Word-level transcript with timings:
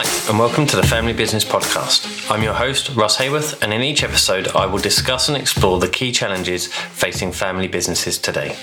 Hi, 0.00 0.30
and 0.30 0.38
welcome 0.38 0.64
to 0.68 0.76
the 0.76 0.84
Family 0.84 1.12
Business 1.12 1.44
Podcast. 1.44 2.30
I'm 2.30 2.44
your 2.44 2.54
host, 2.54 2.94
Russ 2.94 3.16
Haworth, 3.16 3.60
and 3.64 3.72
in 3.72 3.82
each 3.82 4.04
episode, 4.04 4.46
I 4.54 4.64
will 4.64 4.78
discuss 4.78 5.28
and 5.28 5.36
explore 5.36 5.80
the 5.80 5.88
key 5.88 6.12
challenges 6.12 6.72
facing 6.72 7.32
family 7.32 7.66
businesses 7.66 8.16
today. 8.16 8.56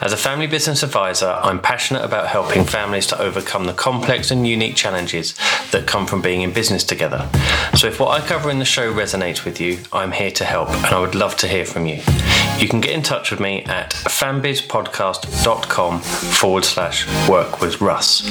As 0.00 0.12
a 0.12 0.16
family 0.16 0.46
business 0.46 0.84
advisor, 0.84 1.40
I'm 1.42 1.60
passionate 1.60 2.04
about 2.04 2.28
helping 2.28 2.62
families 2.62 3.08
to 3.08 3.20
overcome 3.20 3.64
the 3.64 3.72
complex 3.72 4.30
and 4.30 4.46
unique 4.46 4.76
challenges 4.76 5.34
that 5.72 5.88
come 5.88 6.06
from 6.06 6.22
being 6.22 6.42
in 6.42 6.52
business 6.52 6.84
together. 6.84 7.28
So, 7.74 7.88
if 7.88 7.98
what 7.98 8.10
I 8.10 8.24
cover 8.24 8.48
in 8.48 8.60
the 8.60 8.64
show 8.64 8.94
resonates 8.94 9.44
with 9.44 9.60
you, 9.60 9.80
I'm 9.92 10.12
here 10.12 10.30
to 10.30 10.44
help, 10.44 10.68
and 10.68 10.94
I 10.94 11.00
would 11.00 11.16
love 11.16 11.36
to 11.38 11.48
hear 11.48 11.64
from 11.64 11.86
you. 11.86 12.00
You 12.60 12.68
can 12.68 12.80
get 12.82 12.92
in 12.92 13.00
touch 13.00 13.30
with 13.30 13.40
me 13.40 13.64
at 13.64 13.92
fambizpodcast.com 13.92 16.00
forward 16.00 16.64
slash 16.66 17.08
work 17.26 17.62
with 17.62 17.80
Russ. 17.80 18.22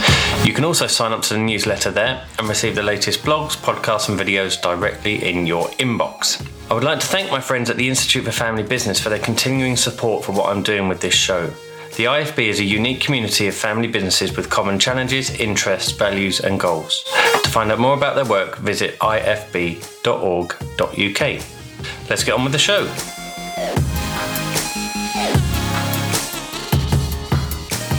You 0.45 0.53
can 0.53 0.63
also 0.63 0.85
sign 0.85 1.13
up 1.13 1.23
to 1.23 1.33
the 1.33 1.39
newsletter 1.39 1.89
there 1.89 2.23
and 2.37 2.47
receive 2.47 2.75
the 2.75 2.83
latest 2.83 3.23
blogs, 3.23 3.57
podcasts, 3.57 4.07
and 4.07 4.19
videos 4.19 4.61
directly 4.61 5.27
in 5.27 5.47
your 5.47 5.65
inbox. 5.79 6.47
I 6.69 6.75
would 6.75 6.83
like 6.83 6.99
to 6.99 7.07
thank 7.07 7.31
my 7.31 7.41
friends 7.41 7.71
at 7.71 7.77
the 7.77 7.89
Institute 7.89 8.23
for 8.23 8.31
Family 8.31 8.61
Business 8.61 8.99
for 8.99 9.09
their 9.09 9.17
continuing 9.17 9.75
support 9.75 10.23
for 10.23 10.33
what 10.33 10.55
I'm 10.55 10.61
doing 10.61 10.87
with 10.87 11.01
this 11.01 11.15
show. 11.15 11.51
The 11.97 12.05
IFB 12.05 12.49
is 12.49 12.59
a 12.59 12.63
unique 12.63 13.01
community 13.01 13.47
of 13.47 13.55
family 13.55 13.87
businesses 13.87 14.37
with 14.37 14.51
common 14.51 14.77
challenges, 14.77 15.31
interests, 15.39 15.91
values, 15.91 16.39
and 16.39 16.59
goals. 16.59 17.03
To 17.43 17.49
find 17.49 17.71
out 17.71 17.79
more 17.79 17.95
about 17.95 18.13
their 18.13 18.25
work, 18.25 18.59
visit 18.59 18.99
ifb.org.uk. 18.99 19.79
Let's 22.09 22.23
get 22.23 22.35
on 22.35 22.43
with 22.43 22.53
the 22.53 22.59
show. 22.59 22.87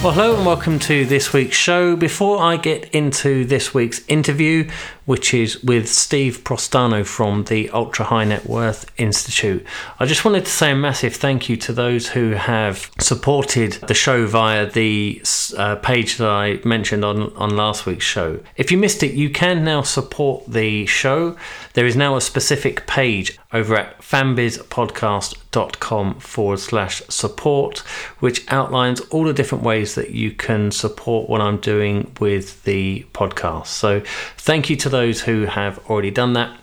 Well, 0.03 0.15
hello 0.15 0.35
and 0.35 0.47
welcome 0.47 0.79
to 0.79 1.05
this 1.05 1.35
week's 1.35 1.59
show. 1.59 1.95
Before 1.95 2.39
I 2.39 2.57
get 2.57 2.95
into 2.95 3.45
this 3.45 3.75
week's 3.75 4.01
interview, 4.09 4.71
which 5.07 5.35
is 5.35 5.63
with 5.63 5.89
Steve 5.89 6.45
Prostano 6.45 7.05
from 7.05 7.45
the 7.45 7.71
Ultra 7.71 8.07
High 8.07 8.25
Net 8.25 8.47
Worth 8.47 8.91
Institute, 8.99 9.65
I 9.99 10.07
just 10.07 10.25
wanted 10.25 10.45
to 10.45 10.51
say 10.51 10.73
a 10.73 10.77
massive 10.77 11.17
thank 11.17 11.49
you 11.49 11.57
to 11.59 11.73
those 11.73 12.09
who 12.09 12.33
have 12.33 12.91
supported 12.99 13.73
the 13.89 13.95
show 13.95 14.27
via 14.27 14.67
the 14.67 15.23
uh, 15.57 15.77
page 15.77 16.19
that 16.19 16.29
I 16.29 16.61
mentioned 16.65 17.05
on, 17.05 17.35
on 17.37 17.57
last 17.57 17.87
week's 17.87 18.05
show. 18.05 18.41
If 18.57 18.71
you 18.71 18.79
missed 18.79 19.03
it, 19.03 19.13
you 19.13 19.31
can 19.31 19.65
now 19.65 19.83
support 19.83 20.45
the 20.47 20.87
show. 20.87 21.37
There 21.75 21.87
is 21.87 21.97
now 21.97 22.17
a 22.17 22.21
specific 22.21 22.87
page 22.87 23.39
over 23.53 23.77
at 23.77 24.01
fambizpodcast.com 24.01 26.21
forward 26.21 26.59
slash 26.59 27.03
support, 27.09 27.79
which 28.21 28.51
outlines 28.53 29.01
all 29.01 29.25
the 29.25 29.33
different 29.33 29.65
ways 29.65 29.97
that 29.97 30.11
you 30.11 30.31
can 30.33 30.71
support 30.71 31.29
what 31.29 31.41
I'm 31.41 31.59
doing 31.59 32.15
with 32.21 32.63
the 32.65 33.07
podcast. 33.13 33.67
So, 33.67 34.03
thank 34.37 34.71
you 34.71 34.77
to 34.77 34.89
those 34.91 35.23
who 35.23 35.47
have 35.47 35.79
already 35.91 36.11
done 36.11 36.35
that. 36.35 36.57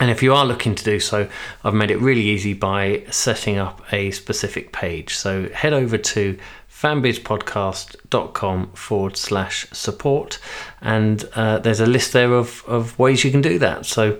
And 0.00 0.10
if 0.10 0.22
you 0.22 0.32
are 0.32 0.46
looking 0.46 0.76
to 0.76 0.84
do 0.84 1.00
so, 1.00 1.28
I've 1.64 1.74
made 1.74 1.90
it 1.90 1.98
really 1.98 2.22
easy 2.22 2.54
by 2.54 3.04
setting 3.10 3.58
up 3.58 3.82
a 3.92 4.12
specific 4.12 4.72
page. 4.72 5.16
So, 5.16 5.48
head 5.48 5.72
over 5.72 5.98
to 5.98 6.38
fambizpodcast.com 6.70 8.70
forward 8.74 9.16
slash 9.16 9.66
support 9.72 10.38
and 10.80 11.28
uh, 11.34 11.58
there's 11.58 11.80
a 11.80 11.86
list 11.86 12.12
there 12.12 12.32
of, 12.32 12.62
of 12.68 12.96
ways 13.00 13.24
you 13.24 13.32
can 13.32 13.40
do 13.40 13.58
that 13.58 13.84
so 13.84 14.16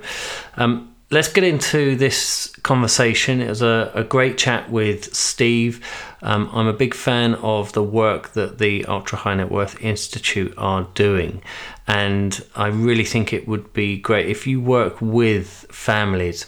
um, 0.56 0.92
let's 1.10 1.32
get 1.32 1.44
into 1.44 1.96
this 1.96 2.54
conversation. 2.62 3.40
It 3.40 3.48
was 3.48 3.62
a, 3.62 3.90
a 3.94 4.04
great 4.04 4.36
chat 4.36 4.70
with 4.70 5.14
Steve. 5.14 5.84
Um, 6.20 6.50
I'm 6.52 6.66
a 6.66 6.72
big 6.72 6.94
fan 6.94 7.34
of 7.36 7.72
the 7.72 7.82
work 7.82 8.32
that 8.32 8.58
the 8.58 8.84
Ultra 8.86 9.18
High 9.18 9.34
Net 9.34 9.50
Worth 9.50 9.80
Institute 9.80 10.52
are 10.58 10.88
doing, 10.94 11.42
and 11.88 12.44
I 12.54 12.66
really 12.66 13.04
think 13.04 13.32
it 13.32 13.48
would 13.48 13.72
be 13.72 13.98
great 13.98 14.28
if 14.28 14.46
you 14.46 14.60
work 14.60 15.00
with 15.00 15.66
families. 15.70 16.46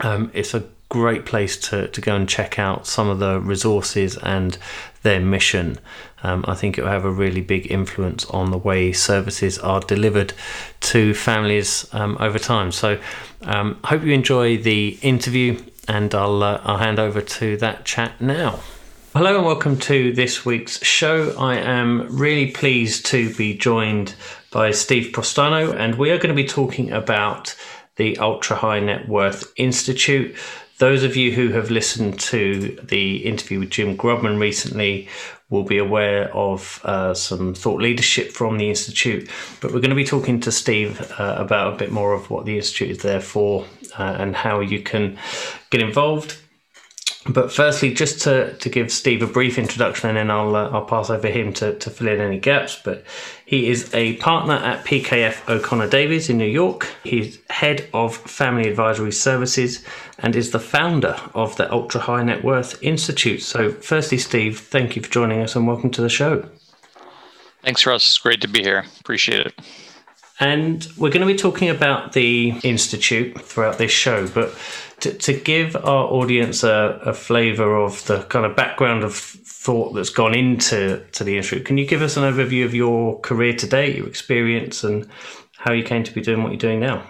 Um, 0.00 0.30
it's 0.34 0.54
a 0.54 0.64
great 0.88 1.24
place 1.24 1.56
to, 1.56 1.86
to 1.86 2.00
go 2.00 2.16
and 2.16 2.28
check 2.28 2.58
out 2.58 2.84
some 2.84 3.08
of 3.08 3.20
the 3.20 3.40
resources 3.40 4.18
and 4.18 4.58
their 5.02 5.20
mission. 5.20 5.78
Um, 6.24 6.44
I 6.48 6.54
think 6.54 6.76
it 6.76 6.82
will 6.82 6.90
have 6.90 7.04
a 7.04 7.12
really 7.12 7.40
big 7.40 7.70
influence 7.70 8.26
on 8.26 8.50
the 8.50 8.58
way 8.58 8.92
services 8.92 9.56
are 9.60 9.80
delivered 9.80 10.34
to 10.80 11.14
families 11.14 11.88
um, 11.94 12.16
over 12.18 12.38
time. 12.38 12.72
So, 12.72 13.00
um, 13.42 13.78
hope 13.84 14.02
you 14.02 14.12
enjoy 14.12 14.58
the 14.58 14.98
interview, 15.00 15.62
and 15.88 16.14
I'll 16.14 16.42
uh, 16.42 16.60
I'll 16.64 16.76
hand 16.76 16.98
over 16.98 17.22
to 17.22 17.56
that 17.58 17.86
chat 17.86 18.20
now. 18.20 18.58
Hello 19.14 19.38
and 19.38 19.44
welcome 19.44 19.76
to 19.78 20.12
this 20.12 20.44
week's 20.44 20.84
show. 20.84 21.34
I 21.36 21.56
am 21.56 22.16
really 22.16 22.52
pleased 22.52 23.06
to 23.06 23.34
be 23.34 23.56
joined 23.56 24.14
by 24.52 24.72
Steve 24.72 25.12
Prostano, 25.12 25.74
and 25.74 25.94
we 25.94 26.10
are 26.10 26.18
going 26.18 26.34
to 26.34 26.42
be 26.42 26.48
talking 26.48 26.90
about 26.90 27.54
the 27.96 28.18
Ultra 28.18 28.56
High 28.56 28.80
Net 28.80 29.08
Worth 29.08 29.52
Institute. 29.56 30.34
Those 30.78 31.04
of 31.04 31.14
you 31.14 31.32
who 31.32 31.50
have 31.50 31.70
listened 31.70 32.18
to 32.20 32.76
the 32.82 33.18
interview 33.18 33.60
with 33.60 33.70
Jim 33.70 33.96
Grubman 33.96 34.40
recently 34.40 35.08
will 35.50 35.62
be 35.62 35.78
aware 35.78 36.34
of 36.34 36.80
uh, 36.84 37.14
some 37.14 37.54
thought 37.54 37.80
leadership 37.80 38.32
from 38.32 38.56
the 38.56 38.68
Institute. 38.68 39.28
But 39.60 39.72
we're 39.72 39.80
going 39.80 39.90
to 39.90 39.96
be 39.96 40.04
talking 40.04 40.40
to 40.40 40.50
Steve 40.50 41.00
uh, 41.18 41.36
about 41.38 41.74
a 41.74 41.76
bit 41.76 41.92
more 41.92 42.12
of 42.12 42.30
what 42.30 42.44
the 42.44 42.56
Institute 42.56 42.90
is 42.90 43.02
there 43.02 43.20
for 43.20 43.66
uh, 43.98 44.16
and 44.18 44.34
how 44.34 44.60
you 44.60 44.80
can 44.82 45.18
get 45.70 45.82
involved. 45.82 46.39
But 47.28 47.52
firstly, 47.52 47.92
just 47.92 48.22
to, 48.22 48.54
to 48.56 48.68
give 48.70 48.90
Steve 48.90 49.20
a 49.20 49.26
brief 49.26 49.58
introduction, 49.58 50.08
and 50.08 50.16
then 50.16 50.30
I'll 50.30 50.56
uh, 50.56 50.70
I'll 50.70 50.86
pass 50.86 51.10
over 51.10 51.28
him 51.28 51.52
to, 51.54 51.74
to 51.78 51.90
fill 51.90 52.08
in 52.08 52.18
any 52.18 52.38
gaps. 52.38 52.80
But 52.82 53.04
he 53.44 53.68
is 53.68 53.92
a 53.92 54.16
partner 54.16 54.54
at 54.54 54.86
PKF 54.86 55.46
O'Connor 55.46 55.90
Davies 55.90 56.30
in 56.30 56.38
New 56.38 56.46
York. 56.46 56.88
He's 57.04 57.38
head 57.50 57.86
of 57.92 58.16
family 58.16 58.68
advisory 58.68 59.12
services 59.12 59.84
and 60.18 60.34
is 60.34 60.52
the 60.52 60.58
founder 60.58 61.14
of 61.34 61.56
the 61.56 61.70
Ultra 61.70 62.00
High 62.00 62.22
Net 62.22 62.42
Worth 62.42 62.82
Institute. 62.82 63.42
So, 63.42 63.70
firstly, 63.70 64.16
Steve, 64.16 64.58
thank 64.58 64.96
you 64.96 65.02
for 65.02 65.10
joining 65.10 65.42
us 65.42 65.54
and 65.54 65.66
welcome 65.66 65.90
to 65.90 66.00
the 66.00 66.08
show. 66.08 66.48
Thanks, 67.62 67.84
Russ. 67.84 68.02
It's 68.02 68.18
great 68.18 68.40
to 68.40 68.48
be 68.48 68.62
here. 68.62 68.84
Appreciate 69.00 69.46
it. 69.46 69.54
And 70.40 70.88
we're 70.96 71.10
going 71.10 71.20
to 71.20 71.30
be 71.30 71.38
talking 71.38 71.68
about 71.68 72.14
the 72.14 72.58
Institute 72.62 73.38
throughout 73.42 73.76
this 73.76 73.90
show, 73.90 74.26
but 74.26 74.56
to, 75.00 75.12
to 75.12 75.32
give 75.32 75.76
our 75.76 76.04
audience 76.06 76.62
a, 76.62 77.00
a 77.04 77.14
flavour 77.14 77.76
of 77.76 78.04
the 78.06 78.22
kind 78.24 78.44
of 78.44 78.56
background 78.56 79.02
of 79.02 79.14
thought 79.14 79.92
that's 79.92 80.10
gone 80.10 80.34
into 80.34 81.04
to 81.12 81.24
the 81.24 81.36
Institute, 81.36 81.66
can 81.66 81.78
you 81.78 81.86
give 81.86 82.02
us 82.02 82.16
an 82.16 82.22
overview 82.22 82.64
of 82.64 82.74
your 82.74 83.20
career 83.20 83.52
to 83.54 83.66
date, 83.66 83.96
your 83.96 84.06
experience, 84.06 84.84
and 84.84 85.06
how 85.56 85.72
you 85.72 85.82
came 85.82 86.02
to 86.02 86.12
be 86.12 86.20
doing 86.20 86.42
what 86.42 86.52
you're 86.52 86.58
doing 86.58 86.80
now? 86.80 87.04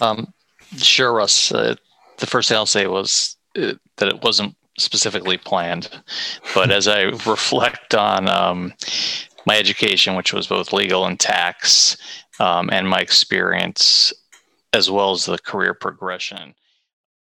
Um, 0.00 0.32
sure, 0.76 1.12
Russ. 1.12 1.52
Uh, 1.52 1.76
the 2.18 2.26
first 2.26 2.48
thing 2.48 2.56
I'll 2.56 2.66
say 2.66 2.86
was 2.86 3.36
uh, 3.56 3.72
that 3.96 4.08
it 4.08 4.22
wasn't 4.22 4.56
specifically 4.78 5.38
planned, 5.38 5.88
but 6.54 6.70
as 6.70 6.88
I 6.88 7.02
reflect 7.26 7.94
on 7.94 8.28
um, 8.28 8.72
my 9.46 9.58
education, 9.58 10.16
which 10.16 10.32
was 10.32 10.46
both 10.46 10.72
legal 10.72 11.06
and 11.06 11.18
tax, 11.18 11.96
um, 12.40 12.68
and 12.72 12.88
my 12.88 12.98
experience, 12.98 14.12
as 14.72 14.90
well 14.90 15.12
as 15.12 15.24
the 15.24 15.38
career 15.38 15.74
progression, 15.74 16.54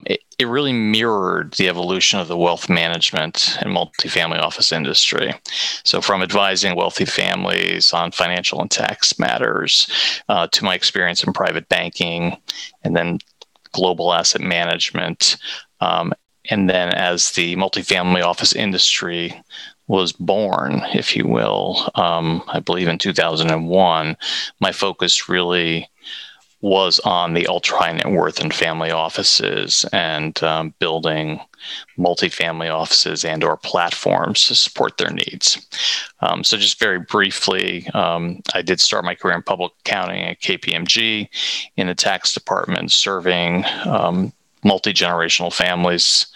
it, 0.05 0.21
it 0.39 0.45
really 0.45 0.73
mirrored 0.73 1.53
the 1.53 1.69
evolution 1.69 2.19
of 2.19 2.27
the 2.27 2.37
wealth 2.37 2.69
management 2.69 3.57
and 3.61 3.75
multifamily 3.75 4.39
office 4.39 4.71
industry. 4.71 5.33
So, 5.83 6.01
from 6.01 6.21
advising 6.21 6.75
wealthy 6.75 7.05
families 7.05 7.93
on 7.93 8.11
financial 8.11 8.61
and 8.61 8.69
tax 8.69 9.17
matters 9.19 9.87
uh, 10.29 10.47
to 10.47 10.63
my 10.63 10.75
experience 10.75 11.23
in 11.23 11.33
private 11.33 11.69
banking 11.69 12.37
and 12.83 12.95
then 12.95 13.19
global 13.71 14.13
asset 14.13 14.41
management. 14.41 15.37
Um, 15.81 16.13
and 16.49 16.69
then, 16.69 16.89
as 16.89 17.31
the 17.31 17.55
multifamily 17.55 18.23
office 18.23 18.53
industry 18.53 19.41
was 19.87 20.11
born, 20.13 20.81
if 20.93 21.15
you 21.15 21.27
will, 21.27 21.89
um, 21.95 22.43
I 22.47 22.59
believe 22.59 22.87
in 22.87 22.97
2001, 22.97 24.17
my 24.59 24.71
focus 24.71 25.29
really 25.29 25.89
was 26.63 26.99
on 26.99 27.33
the 27.33 27.45
ultra 27.47 27.77
high 27.77 27.91
net 27.91 28.09
worth 28.09 28.39
and 28.39 28.53
family 28.53 28.89
offices 28.89 29.85
and 29.91 30.41
um, 30.43 30.73
building 30.79 31.39
multifamily 31.97 32.73
offices 32.73 33.25
and 33.25 33.43
or 33.43 33.57
platforms 33.57 34.47
to 34.47 34.55
support 34.55 34.97
their 34.97 35.11
needs. 35.11 35.67
Um, 36.21 36.43
so 36.43 36.55
just 36.57 36.79
very 36.79 36.99
briefly 36.99 37.87
um, 37.93 38.41
i 38.53 38.61
did 38.61 38.79
start 38.79 39.03
my 39.03 39.15
career 39.15 39.35
in 39.35 39.43
public 39.43 39.73
accounting 39.81 40.23
at 40.23 40.39
kpmg 40.39 41.27
in 41.75 41.87
the 41.87 41.95
tax 41.95 42.33
department 42.33 42.91
serving 42.91 43.65
um, 43.85 44.31
multi 44.63 44.93
generational 44.93 45.53
families 45.53 46.27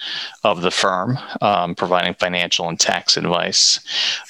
of 0.44 0.62
the 0.62 0.72
firm, 0.72 1.18
um, 1.42 1.76
providing 1.76 2.14
financial 2.14 2.70
and 2.70 2.80
tax 2.80 3.18
advice. 3.18 3.80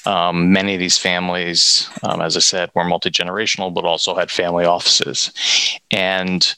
Um, 0.06 0.52
many 0.52 0.74
of 0.74 0.80
these 0.80 0.98
families, 0.98 1.88
um, 2.02 2.20
as 2.20 2.36
I 2.36 2.40
said, 2.40 2.70
were 2.74 2.84
multi 2.84 3.10
generational, 3.10 3.72
but 3.72 3.84
also 3.84 4.14
had 4.14 4.30
family 4.30 4.64
offices. 4.64 5.32
And 5.90 6.54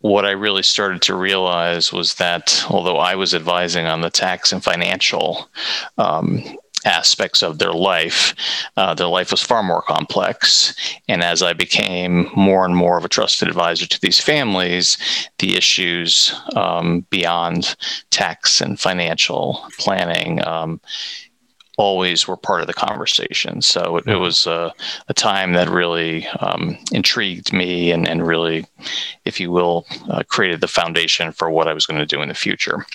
what 0.00 0.26
I 0.26 0.32
really 0.32 0.62
started 0.62 1.00
to 1.02 1.14
realize 1.14 1.90
was 1.90 2.16
that 2.16 2.62
although 2.68 2.98
I 2.98 3.14
was 3.14 3.34
advising 3.34 3.86
on 3.86 4.02
the 4.02 4.10
tax 4.10 4.52
and 4.52 4.62
financial 4.62 5.48
um, 5.96 6.44
aspects 6.84 7.42
of 7.42 7.58
their 7.58 7.72
life. 7.72 8.34
Uh, 8.76 8.94
their 8.94 9.06
life 9.06 9.30
was 9.30 9.42
far 9.42 9.62
more 9.62 9.82
complex. 9.82 10.74
And 11.08 11.22
as 11.22 11.42
I 11.42 11.52
became 11.52 12.30
more 12.36 12.64
and 12.64 12.76
more 12.76 12.98
of 12.98 13.04
a 13.04 13.08
trusted 13.08 13.48
advisor 13.48 13.86
to 13.86 14.00
these 14.00 14.20
families, 14.20 14.96
the 15.38 15.56
issues 15.56 16.34
um, 16.56 17.06
beyond 17.10 17.76
tax 18.10 18.60
and 18.60 18.78
financial 18.78 19.66
planning 19.78 20.46
um, 20.46 20.80
always 21.76 22.28
were 22.28 22.36
part 22.36 22.60
of 22.60 22.66
the 22.66 22.74
conversation. 22.74 23.60
So 23.62 23.96
it, 23.96 24.06
it 24.06 24.16
was 24.16 24.46
a, 24.46 24.72
a, 25.08 25.14
time 25.14 25.52
that 25.54 25.68
really 25.68 26.26
um, 26.40 26.78
intrigued 26.92 27.52
me 27.52 27.90
and, 27.90 28.06
and 28.08 28.26
really, 28.26 28.66
if 29.24 29.40
you 29.40 29.50
will, 29.50 29.86
uh, 30.10 30.22
created 30.28 30.60
the 30.60 30.68
foundation 30.68 31.32
for 31.32 31.50
what 31.50 31.68
I 31.68 31.72
was 31.72 31.86
going 31.86 31.98
to 31.98 32.06
do 32.06 32.22
in 32.22 32.28
the 32.28 32.34
future. 32.34 32.86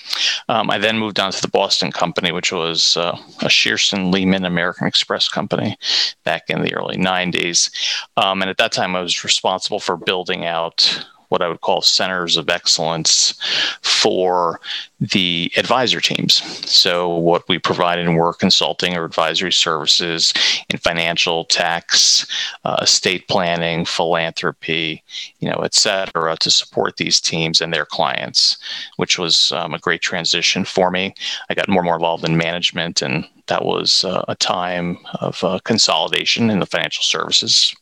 Um, 0.48 0.70
I 0.70 0.78
then 0.78 0.98
moved 0.98 1.20
on 1.20 1.32
to 1.32 1.42
the 1.42 1.48
Boston 1.48 1.92
company, 1.92 2.32
which 2.32 2.52
was 2.52 2.96
uh, 2.98 3.18
a 3.42 3.48
Shearson 3.48 4.14
Lehman 4.14 4.46
American 4.46 4.88
Express 4.88 5.28
company 5.28 5.78
back 6.24 6.50
in 6.50 6.62
the 6.62 6.74
early 6.74 6.98
90s. 6.98 7.72
Um, 8.18 8.42
and 8.42 8.50
at 8.50 8.58
that 8.58 8.72
time, 8.72 8.96
I 8.96 9.02
was 9.02 9.24
responsible 9.24 9.80
for 9.80 9.98
building 9.98 10.46
out 10.46 11.06
what 11.30 11.42
I 11.42 11.48
would 11.48 11.62
call 11.62 11.82
centers 11.82 12.38
of 12.38 12.50
excellence 12.50 13.34
for 13.82 14.60
the 15.00 15.52
advisor 15.56 16.02
teams. 16.02 16.36
So, 16.70 17.08
what 17.08 17.48
we 17.48 17.58
provide 17.58 18.00
in 18.00 18.16
work 18.16 18.40
consulting 18.40 18.98
or 18.98 19.06
advisory 19.06 19.52
services 19.52 20.34
in 20.70 20.78
financial, 20.78 21.46
tax, 21.46 22.26
uh, 22.66 22.78
estate 22.82 23.28
planning, 23.28 23.86
philanthropy, 23.86 25.04
you 25.40 25.50
know, 25.50 25.62
et 25.64 25.74
cetera, 25.74 26.36
to 26.38 26.52
support 26.52 26.98
these 26.98 27.22
teams 27.22 27.62
and 27.62 27.74
their 27.74 27.86
clients, 27.86 28.58
which 28.98 29.18
was 29.18 29.52
um, 29.54 29.74
a 29.74 29.80
great 29.80 30.02
transition 30.02 30.66
for 30.66 30.92
me. 30.92 31.14
I 31.50 31.54
got 31.54 31.70
more 31.70 31.82
and 31.82 31.86
more 31.86 31.96
involved 31.96 32.28
in 32.28 32.36
management 32.36 33.02
and 33.02 33.26
that 33.50 33.66
was 33.66 34.04
uh, 34.04 34.24
a 34.28 34.36
time 34.36 34.98
of 35.20 35.44
uh, 35.44 35.60
consolidation 35.64 36.50
in 36.50 36.60
the 36.60 36.66
financial 36.66 37.04
services 37.04 37.76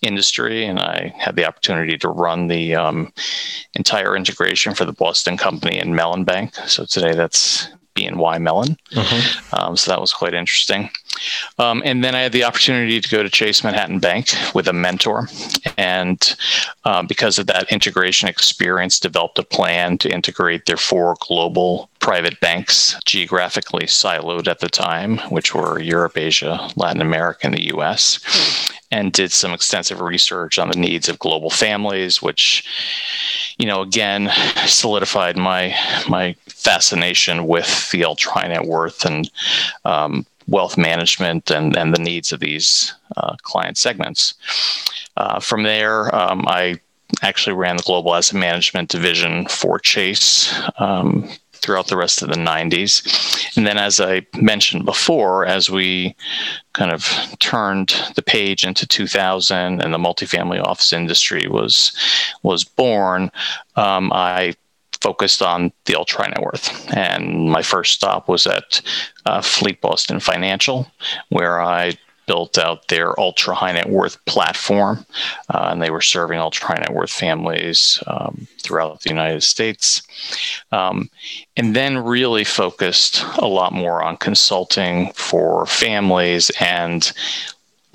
industry, 0.00 0.64
and 0.64 0.78
I 0.78 1.14
had 1.18 1.36
the 1.36 1.46
opportunity 1.46 1.98
to 1.98 2.08
run 2.08 2.48
the 2.48 2.74
um, 2.74 3.12
entire 3.74 4.16
integration 4.16 4.74
for 4.74 4.84
the 4.84 4.92
Boston 4.92 5.36
company 5.36 5.78
and 5.78 5.94
Mellon 5.94 6.24
Bank. 6.24 6.54
So 6.66 6.84
today 6.84 7.12
that's 7.12 7.68
BNY 7.94 8.40
Mellon. 8.40 8.76
Mm-hmm. 8.92 9.54
Um, 9.54 9.76
so 9.76 9.90
that 9.90 10.00
was 10.00 10.12
quite 10.12 10.34
interesting. 10.34 10.90
Um, 11.58 11.82
and 11.84 12.04
then 12.04 12.14
I 12.14 12.20
had 12.20 12.32
the 12.32 12.44
opportunity 12.44 13.00
to 13.00 13.08
go 13.08 13.22
to 13.22 13.28
Chase 13.28 13.64
Manhattan 13.64 13.98
Bank 13.98 14.30
with 14.54 14.68
a 14.68 14.72
mentor. 14.72 15.28
And 15.76 16.36
um, 16.84 17.06
because 17.06 17.38
of 17.38 17.46
that 17.46 17.70
integration 17.72 18.28
experience, 18.28 19.00
developed 19.00 19.38
a 19.38 19.42
plan 19.42 19.98
to 19.98 20.10
integrate 20.10 20.66
their 20.66 20.76
four 20.76 21.16
global 21.20 21.90
private 22.00 22.40
banks, 22.40 22.98
geographically 23.04 23.86
siloed 23.86 24.48
at 24.48 24.60
the 24.60 24.68
time, 24.68 25.18
which 25.30 25.54
were 25.54 25.80
Europe, 25.80 26.16
Asia, 26.16 26.70
Latin 26.76 27.02
America, 27.02 27.40
and 27.46 27.54
the 27.54 27.74
US. 27.76 28.20
And 28.90 29.12
did 29.12 29.32
some 29.32 29.52
extensive 29.52 30.00
research 30.00 30.58
on 30.58 30.70
the 30.70 30.78
needs 30.78 31.10
of 31.10 31.18
global 31.18 31.50
families, 31.50 32.22
which 32.22 32.64
you 33.58 33.66
know, 33.66 33.82
again, 33.82 34.30
solidified 34.66 35.36
my 35.36 35.74
my 36.08 36.34
fascination 36.46 37.46
with 37.46 37.90
the 37.90 38.04
ultra 38.04 38.32
high 38.32 38.48
net 38.48 38.64
worth 38.64 39.04
and 39.04 39.30
um, 39.84 40.24
wealth 40.48 40.76
management 40.76 41.50
and, 41.50 41.76
and 41.76 41.94
the 41.94 42.02
needs 42.02 42.32
of 42.32 42.40
these 42.40 42.94
uh, 43.16 43.36
client 43.42 43.76
segments. 43.76 44.34
Uh, 45.16 45.38
from 45.40 45.62
there, 45.62 46.14
um, 46.14 46.44
I 46.48 46.80
actually 47.22 47.54
ran 47.54 47.76
the 47.76 47.82
global 47.82 48.14
asset 48.14 48.38
management 48.38 48.88
division 48.88 49.46
for 49.46 49.78
Chase. 49.78 50.54
Um, 50.78 51.28
throughout 51.60 51.88
the 51.88 51.96
rest 51.96 52.22
of 52.22 52.28
the 52.28 52.36
90s. 52.36 53.56
And 53.56 53.66
then, 53.66 53.78
as 53.78 54.00
I 54.00 54.26
mentioned 54.36 54.84
before, 54.84 55.44
as 55.44 55.68
we 55.68 56.14
kind 56.72 56.92
of 56.92 57.04
turned 57.40 57.94
the 58.14 58.22
page 58.22 58.64
into 58.64 58.86
2000 58.86 59.82
and 59.82 59.92
the 59.92 59.98
multifamily 59.98 60.62
office 60.62 60.92
industry 60.92 61.48
was 61.48 61.92
was 62.42 62.64
born, 62.64 63.30
um, 63.76 64.12
I 64.12 64.54
focused 65.00 65.42
on 65.42 65.72
the 65.84 65.94
ultra 65.94 66.28
net 66.28 66.42
worth. 66.42 66.92
And 66.94 67.50
my 67.50 67.62
first 67.62 67.94
stop 67.94 68.28
was 68.28 68.46
at 68.46 68.80
uh, 69.26 69.42
Fleet 69.42 69.80
Boston 69.80 70.20
Financial, 70.20 70.90
where 71.28 71.60
I 71.60 71.96
built 72.28 72.58
out 72.58 72.86
their 72.88 73.18
ultra 73.18 73.54
high 73.54 73.72
net 73.72 73.88
worth 73.88 74.22
platform, 74.26 75.04
uh, 75.52 75.70
and 75.72 75.82
they 75.82 75.90
were 75.90 76.02
serving 76.02 76.38
ultra 76.38 76.68
high 76.68 76.78
net 76.80 76.92
worth 76.92 77.10
families 77.10 78.00
um, 78.06 78.46
throughout 78.62 79.00
the 79.00 79.08
United 79.08 79.42
States. 79.42 80.02
Um, 80.70 81.10
and 81.56 81.74
then 81.74 81.98
really 81.98 82.44
focused 82.44 83.24
a 83.38 83.46
lot 83.46 83.72
more 83.72 84.02
on 84.02 84.18
consulting 84.18 85.10
for 85.14 85.66
families 85.66 86.50
and 86.60 87.10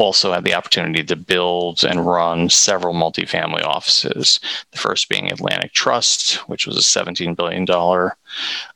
also 0.03 0.33
had 0.33 0.43
the 0.43 0.53
opportunity 0.53 1.01
to 1.03 1.15
build 1.15 1.83
and 1.83 2.05
run 2.05 2.49
several 2.49 2.93
multifamily 2.93 3.63
offices. 3.63 4.39
The 4.71 4.77
first 4.77 5.07
being 5.07 5.31
Atlantic 5.31 5.71
Trust, 5.71 6.35
which 6.49 6.67
was 6.67 6.75
a 6.77 6.81
$17 6.81 7.35
billion 7.37 7.63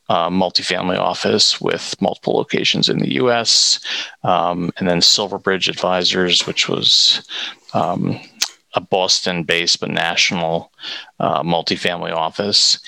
uh, 0.09 0.29
multifamily 0.29 0.97
office 0.97 1.59
with 1.59 1.95
multiple 2.01 2.35
locations 2.35 2.87
in 2.87 2.99
the 2.99 3.15
US. 3.15 3.79
Um, 4.23 4.71
and 4.77 4.87
then 4.87 5.01
Silverbridge 5.01 5.67
Advisors, 5.67 6.47
which 6.47 6.69
was 6.69 7.27
um, 7.73 8.19
a 8.73 8.79
Boston 8.79 9.43
based 9.43 9.81
but 9.81 9.89
national 9.89 10.71
uh, 11.19 11.43
multifamily 11.43 12.13
office. 12.13 12.79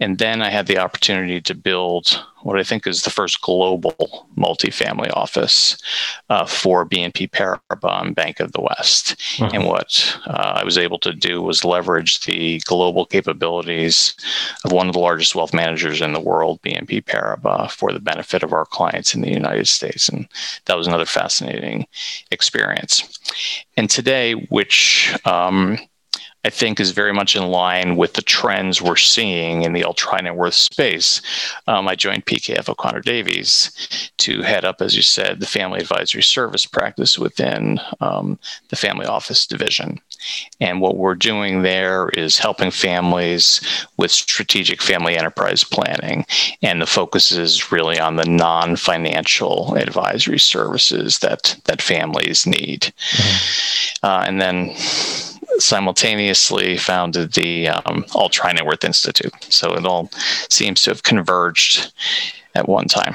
And 0.00 0.18
then 0.18 0.42
I 0.42 0.50
had 0.50 0.66
the 0.66 0.78
opportunity 0.78 1.40
to 1.40 1.54
build 1.54 2.22
what 2.42 2.58
I 2.58 2.62
think 2.62 2.86
is 2.86 3.02
the 3.02 3.10
first 3.10 3.40
global 3.40 4.28
multifamily 4.36 5.10
office 5.14 5.76
uh, 6.30 6.46
for 6.46 6.86
BNP 6.86 7.30
Paribas 7.30 8.02
and 8.02 8.14
Bank 8.14 8.40
of 8.40 8.52
the 8.52 8.60
West. 8.60 9.16
Mm-hmm. 9.36 9.54
And 9.54 9.66
what 9.66 10.18
uh, 10.26 10.60
I 10.60 10.64
was 10.64 10.78
able 10.78 10.98
to 11.00 11.12
do 11.12 11.42
was 11.42 11.64
leverage 11.64 12.20
the 12.20 12.60
global 12.64 13.06
capabilities 13.06 14.14
of 14.64 14.72
one 14.72 14.86
of 14.86 14.92
the 14.92 15.00
largest 15.00 15.34
wealth 15.34 15.52
managers 15.52 16.00
in 16.00 16.12
the 16.12 16.20
world, 16.20 16.62
BNP 16.62 17.04
Paribas, 17.04 17.72
for 17.72 17.92
the 17.92 18.00
benefit 18.00 18.42
of 18.42 18.52
our 18.52 18.66
clients 18.66 19.14
in 19.14 19.20
the 19.20 19.32
United 19.32 19.66
States. 19.66 20.08
And 20.08 20.28
that 20.66 20.76
was 20.76 20.86
another 20.86 21.06
fascinating 21.06 21.86
experience. 22.30 23.18
And 23.76 23.90
today, 23.90 24.32
which 24.32 25.14
um, 25.24 25.78
I 26.48 26.50
think 26.50 26.80
is 26.80 26.92
very 26.92 27.12
much 27.12 27.36
in 27.36 27.48
line 27.48 27.96
with 27.96 28.14
the 28.14 28.22
trends 28.22 28.80
we're 28.80 28.96
seeing 28.96 29.64
in 29.64 29.74
the 29.74 29.84
ultra 29.84 30.22
net 30.22 30.34
worth 30.34 30.54
space. 30.54 31.20
Um, 31.66 31.86
I 31.86 31.94
joined 31.94 32.24
PKF 32.24 32.70
O'Connor 32.70 33.02
Davies 33.02 34.10
to 34.16 34.40
head 34.40 34.64
up, 34.64 34.80
as 34.80 34.96
you 34.96 35.02
said, 35.02 35.40
the 35.40 35.46
family 35.46 35.78
advisory 35.78 36.22
service 36.22 36.64
practice 36.64 37.18
within 37.18 37.78
um, 38.00 38.38
the 38.70 38.76
family 38.76 39.04
office 39.04 39.46
division. 39.46 40.00
And 40.58 40.80
what 40.80 40.96
we're 40.96 41.14
doing 41.14 41.60
there 41.60 42.08
is 42.08 42.38
helping 42.38 42.70
families 42.70 43.60
with 43.98 44.10
strategic 44.10 44.80
family 44.80 45.18
enterprise 45.18 45.64
planning. 45.64 46.24
And 46.62 46.80
the 46.80 46.86
focus 46.86 47.30
is 47.30 47.70
really 47.70 48.00
on 48.00 48.16
the 48.16 48.24
non 48.24 48.76
financial 48.76 49.74
advisory 49.74 50.38
services 50.38 51.18
that, 51.18 51.60
that 51.66 51.82
families 51.82 52.46
need. 52.46 52.90
Mm-hmm. 53.10 54.06
Uh, 54.06 54.24
and 54.26 54.40
then 54.40 54.74
simultaneously 55.58 56.76
founded 56.76 57.32
the 57.32 57.68
um, 57.68 58.04
Ultra 58.14 58.52
Net 58.52 58.84
Institute. 58.84 59.32
So 59.40 59.74
it 59.74 59.86
all 59.86 60.10
seems 60.50 60.82
to 60.82 60.90
have 60.90 61.02
converged 61.02 61.92
at 62.54 62.68
one 62.68 62.86
time. 62.86 63.14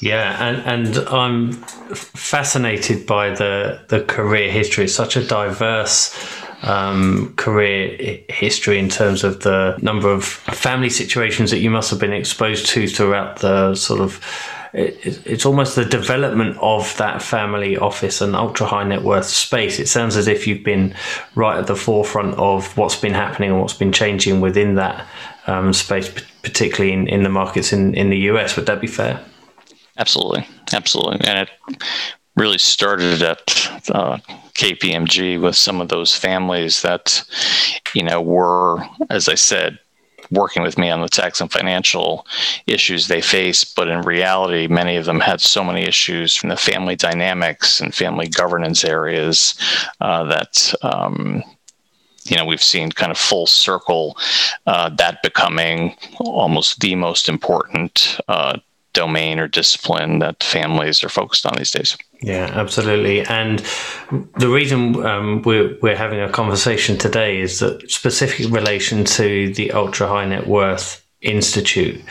Yeah, 0.00 0.42
and, 0.42 0.86
and 0.86 1.08
I'm 1.08 1.52
fascinated 1.52 3.06
by 3.06 3.30
the 3.30 3.80
the 3.88 4.02
career 4.02 4.50
history. 4.50 4.84
It's 4.84 4.94
such 4.94 5.16
a 5.16 5.26
diverse 5.26 6.16
um, 6.62 7.34
career 7.36 8.22
history 8.28 8.78
in 8.78 8.88
terms 8.88 9.24
of 9.24 9.40
the 9.40 9.76
number 9.82 10.10
of 10.10 10.24
family 10.24 10.90
situations 10.90 11.50
that 11.50 11.58
you 11.58 11.70
must 11.70 11.90
have 11.90 11.98
been 11.98 12.12
exposed 12.12 12.66
to 12.66 12.88
throughout 12.88 13.40
the 13.40 13.74
sort 13.74 14.00
of 14.00 14.20
it, 14.72 15.26
it's 15.26 15.46
almost 15.46 15.76
the 15.76 15.84
development 15.84 16.56
of 16.60 16.96
that 16.98 17.22
family 17.22 17.76
office 17.76 18.20
and 18.20 18.36
ultra 18.36 18.66
high 18.66 18.84
net 18.84 19.02
worth 19.02 19.26
space. 19.26 19.78
It 19.78 19.88
sounds 19.88 20.16
as 20.16 20.28
if 20.28 20.46
you've 20.46 20.64
been 20.64 20.94
right 21.34 21.58
at 21.58 21.66
the 21.66 21.76
forefront 21.76 22.36
of 22.36 22.76
what's 22.76 22.96
been 22.96 23.14
happening 23.14 23.50
and 23.50 23.60
what's 23.60 23.74
been 23.74 23.92
changing 23.92 24.40
within 24.40 24.76
that 24.76 25.06
um, 25.46 25.72
space, 25.72 26.08
particularly 26.42 26.92
in, 26.92 27.08
in 27.08 27.22
the 27.22 27.28
markets 27.28 27.72
in, 27.72 27.94
in 27.94 28.10
the 28.10 28.18
US. 28.30 28.56
Would 28.56 28.66
that 28.66 28.80
be 28.80 28.86
fair? 28.86 29.24
Absolutely. 29.98 30.46
Absolutely. 30.72 31.26
And 31.26 31.48
it 31.48 31.82
really 32.36 32.58
started 32.58 33.22
at 33.22 33.40
uh, 33.90 34.18
KPMG 34.54 35.40
with 35.40 35.56
some 35.56 35.80
of 35.80 35.88
those 35.88 36.14
families 36.14 36.82
that, 36.82 37.22
you 37.94 38.02
know, 38.02 38.20
were, 38.20 38.84
as 39.10 39.28
I 39.28 39.34
said, 39.34 39.78
working 40.30 40.62
with 40.62 40.78
me 40.78 40.90
on 40.90 41.00
the 41.00 41.08
tax 41.08 41.40
and 41.40 41.50
financial 41.50 42.26
issues 42.66 43.08
they 43.08 43.20
face. 43.20 43.64
But 43.64 43.88
in 43.88 44.02
reality, 44.02 44.66
many 44.68 44.96
of 44.96 45.04
them 45.04 45.20
had 45.20 45.40
so 45.40 45.64
many 45.64 45.82
issues 45.82 46.34
from 46.34 46.50
the 46.50 46.56
family 46.56 46.96
dynamics 46.96 47.80
and 47.80 47.94
family 47.94 48.28
governance 48.28 48.84
areas 48.84 49.54
uh, 50.00 50.24
that. 50.24 50.74
Um, 50.82 51.42
you 52.24 52.36
know, 52.36 52.44
we've 52.44 52.62
seen 52.62 52.92
kind 52.92 53.10
of 53.10 53.16
full 53.16 53.46
circle 53.46 54.16
uh, 54.66 54.90
that 54.90 55.22
becoming 55.22 55.96
almost 56.20 56.78
the 56.80 56.94
most 56.94 57.30
important 57.30 58.20
uh, 58.28 58.58
domain 58.92 59.38
or 59.38 59.48
discipline 59.48 60.18
that 60.18 60.42
families 60.42 61.02
are 61.04 61.08
focused 61.08 61.46
on 61.46 61.54
these 61.56 61.70
days. 61.70 61.96
Yeah, 62.22 62.50
absolutely. 62.54 63.22
And 63.22 63.64
the 64.38 64.48
reason 64.48 65.04
um, 65.06 65.42
we're, 65.42 65.78
we're 65.80 65.96
having 65.96 66.20
a 66.20 66.30
conversation 66.30 66.98
today 66.98 67.40
is 67.40 67.60
that 67.60 67.90
specific 67.90 68.50
relation 68.50 69.04
to 69.04 69.52
the 69.54 69.72
Ultra 69.72 70.08
High 70.08 70.26
Net 70.26 70.46
Worth 70.46 71.04
Institute. 71.22 72.02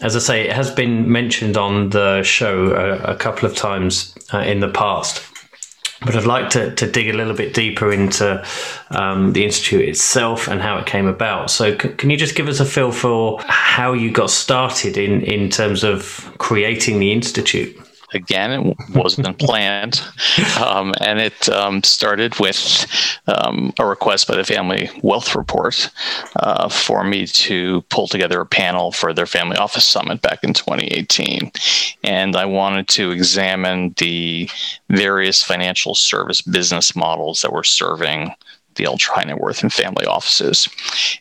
As 0.00 0.16
I 0.16 0.18
say, 0.20 0.48
it 0.48 0.52
has 0.52 0.70
been 0.70 1.10
mentioned 1.10 1.56
on 1.56 1.90
the 1.90 2.22
show 2.22 2.74
a, 2.74 3.12
a 3.12 3.16
couple 3.16 3.48
of 3.48 3.54
times 3.54 4.14
uh, 4.32 4.38
in 4.38 4.60
the 4.60 4.68
past. 4.68 5.22
But 6.02 6.16
I'd 6.16 6.24
like 6.24 6.48
to, 6.50 6.74
to 6.74 6.90
dig 6.90 7.08
a 7.08 7.12
little 7.12 7.34
bit 7.34 7.52
deeper 7.52 7.92
into 7.92 8.42
um, 8.90 9.34
the 9.34 9.44
Institute 9.44 9.86
itself 9.86 10.48
and 10.48 10.60
how 10.60 10.78
it 10.78 10.86
came 10.86 11.06
about. 11.06 11.50
So, 11.50 11.76
c- 11.76 11.90
can 11.90 12.08
you 12.08 12.16
just 12.16 12.34
give 12.34 12.48
us 12.48 12.58
a 12.58 12.64
feel 12.64 12.90
for 12.90 13.38
how 13.42 13.92
you 13.92 14.10
got 14.10 14.30
started 14.30 14.96
in, 14.96 15.20
in 15.22 15.50
terms 15.50 15.84
of 15.84 16.32
creating 16.38 17.00
the 17.00 17.12
Institute? 17.12 17.76
Again. 18.12 18.50
It 18.50 18.76
wasn't 18.94 19.38
planned. 19.38 20.02
Um, 20.60 20.94
and 21.00 21.18
it 21.20 21.48
um, 21.48 21.82
started 21.82 22.38
with 22.38 22.86
um, 23.26 23.72
a 23.78 23.86
request 23.86 24.28
by 24.28 24.36
the 24.36 24.44
Family 24.44 24.90
Wealth 25.02 25.34
Report 25.34 25.90
uh, 26.36 26.68
for 26.68 27.04
me 27.04 27.26
to 27.26 27.82
pull 27.90 28.08
together 28.08 28.40
a 28.40 28.46
panel 28.46 28.92
for 28.92 29.12
their 29.12 29.26
Family 29.26 29.56
Office 29.56 29.84
Summit 29.84 30.22
back 30.22 30.42
in 30.42 30.52
2018. 30.52 31.52
And 32.04 32.36
I 32.36 32.44
wanted 32.44 32.88
to 32.88 33.10
examine 33.10 33.94
the 33.98 34.48
various 34.88 35.42
financial 35.42 35.94
service 35.94 36.42
business 36.42 36.96
models 36.96 37.42
that 37.42 37.52
were 37.52 37.64
serving 37.64 38.34
the 38.76 38.86
ultra 38.86 39.14
high 39.14 39.24
net 39.24 39.38
worth 39.38 39.62
and 39.62 39.72
family 39.72 40.06
offices. 40.06 40.68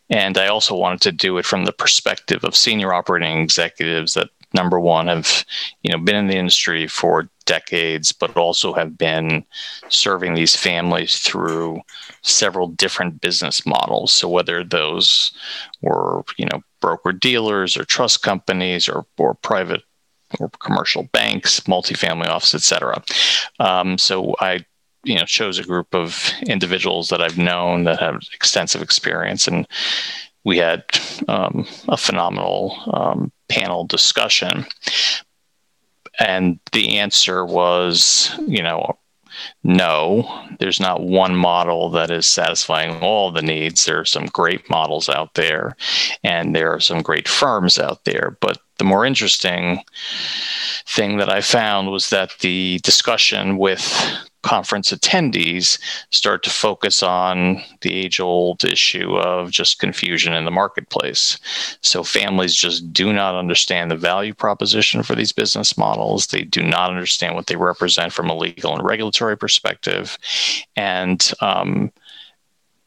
And 0.10 0.38
I 0.38 0.48
also 0.48 0.76
wanted 0.76 1.02
to 1.02 1.12
do 1.12 1.38
it 1.38 1.46
from 1.46 1.66
the 1.66 1.72
perspective 1.72 2.44
of 2.44 2.56
senior 2.56 2.94
operating 2.94 3.40
executives 3.40 4.14
that 4.14 4.30
number 4.54 4.80
one 4.80 5.08
have 5.08 5.46
you 5.84 5.92
know 5.92 5.98
been 5.98 6.16
in 6.16 6.28
the 6.28 6.38
industry 6.38 6.88
for 6.88 7.30
decades 7.46 8.12
but 8.12 8.36
also 8.38 8.74
have 8.74 8.98
been 8.98 9.44
serving 9.90 10.34
these 10.36 10.56
families 10.56 11.20
through 11.20 11.82
several 12.22 12.68
different 12.68 13.22
business 13.22 13.66
models. 13.66 14.12
So 14.12 14.30
whether 14.30 14.64
those 14.64 15.32
were 15.82 16.24
you 16.38 16.46
know 16.46 16.62
broker 16.82 17.12
dealers 17.12 17.78
or 17.78 17.84
trust 17.84 18.22
companies 18.22 18.88
or, 18.88 19.06
or 19.18 19.34
private 19.36 19.82
or 20.40 20.50
commercial 20.60 21.04
banks 21.12 21.60
multifamily 21.62 22.28
office 22.28 22.54
etc 22.54 23.02
um, 23.60 23.98
so 23.98 24.36
i 24.40 24.64
you 25.04 25.16
know 25.16 25.24
chose 25.24 25.58
a 25.58 25.64
group 25.64 25.94
of 25.96 26.32
individuals 26.48 27.10
that 27.10 27.22
i've 27.22 27.38
known 27.38 27.84
that 27.84 28.00
have 28.00 28.22
extensive 28.34 28.82
experience 28.82 29.48
and 29.48 29.68
we 30.44 30.58
had 30.58 30.84
um, 31.28 31.68
a 31.88 31.98
phenomenal 31.98 32.78
um, 32.94 33.32
panel 33.50 33.86
discussion. 33.86 34.66
And 36.20 36.60
the 36.72 37.00
answer 37.00 37.46
was, 37.46 38.32
you 38.48 38.62
know, 38.62 38.98
no, 39.64 40.48
there's 40.60 40.80
not 40.80 41.02
one 41.02 41.36
model 41.36 41.90
that 41.92 42.12
is 42.12 42.28
satisfying 42.28 43.00
all 43.02 43.32
the 43.32 43.42
needs. 43.42 43.86
There 43.86 44.00
are 44.00 44.06
some 44.06 44.26
great 44.26 44.70
models 44.70 45.08
out 45.08 45.34
there, 45.36 45.76
and 46.24 46.56
there 46.56 46.74
are 46.74 46.80
some 46.80 47.02
great 47.02 47.28
firms 47.28 47.78
out 47.80 48.04
there. 48.06 48.38
But 48.42 48.58
the 48.80 48.86
more 48.86 49.06
interesting 49.06 49.84
thing 50.88 51.18
that 51.18 51.30
I 51.30 51.42
found 51.42 51.92
was 51.92 52.10
that 52.10 52.32
the 52.40 52.80
discussion 52.84 53.58
with 53.58 53.84
conference 54.42 54.92
attendees 54.92 55.80
start 56.12 56.44
to 56.44 56.50
focus 56.50 57.04
on 57.04 57.62
the 57.82 57.94
age 57.94 58.20
old 58.20 58.64
issue 58.64 59.18
of 59.18 59.52
just 59.52 59.80
confusion 59.80 60.34
in 60.34 60.46
the 60.46 60.52
marketplace. 60.52 61.38
So 61.82 62.04
families 62.04 62.56
just 62.56 62.92
do 62.94 63.12
not 63.12 63.36
understand 63.36 63.92
the 63.92 63.96
value 63.96 64.34
proposition 64.34 65.04
for 65.04 65.16
these 65.16 65.32
business 65.32 65.78
models. 65.78 66.28
They 66.28 66.44
do 66.44 66.64
not 66.64 66.90
understand 66.90 67.36
what 67.36 67.48
they 67.48 67.56
represent 67.56 68.14
from 68.14 68.30
a 68.30 68.36
legal 68.38 68.74
and 68.74 68.84
regulatory 68.84 69.38
perspective. 69.38 70.18
And 70.76 71.32
um, 71.42 71.92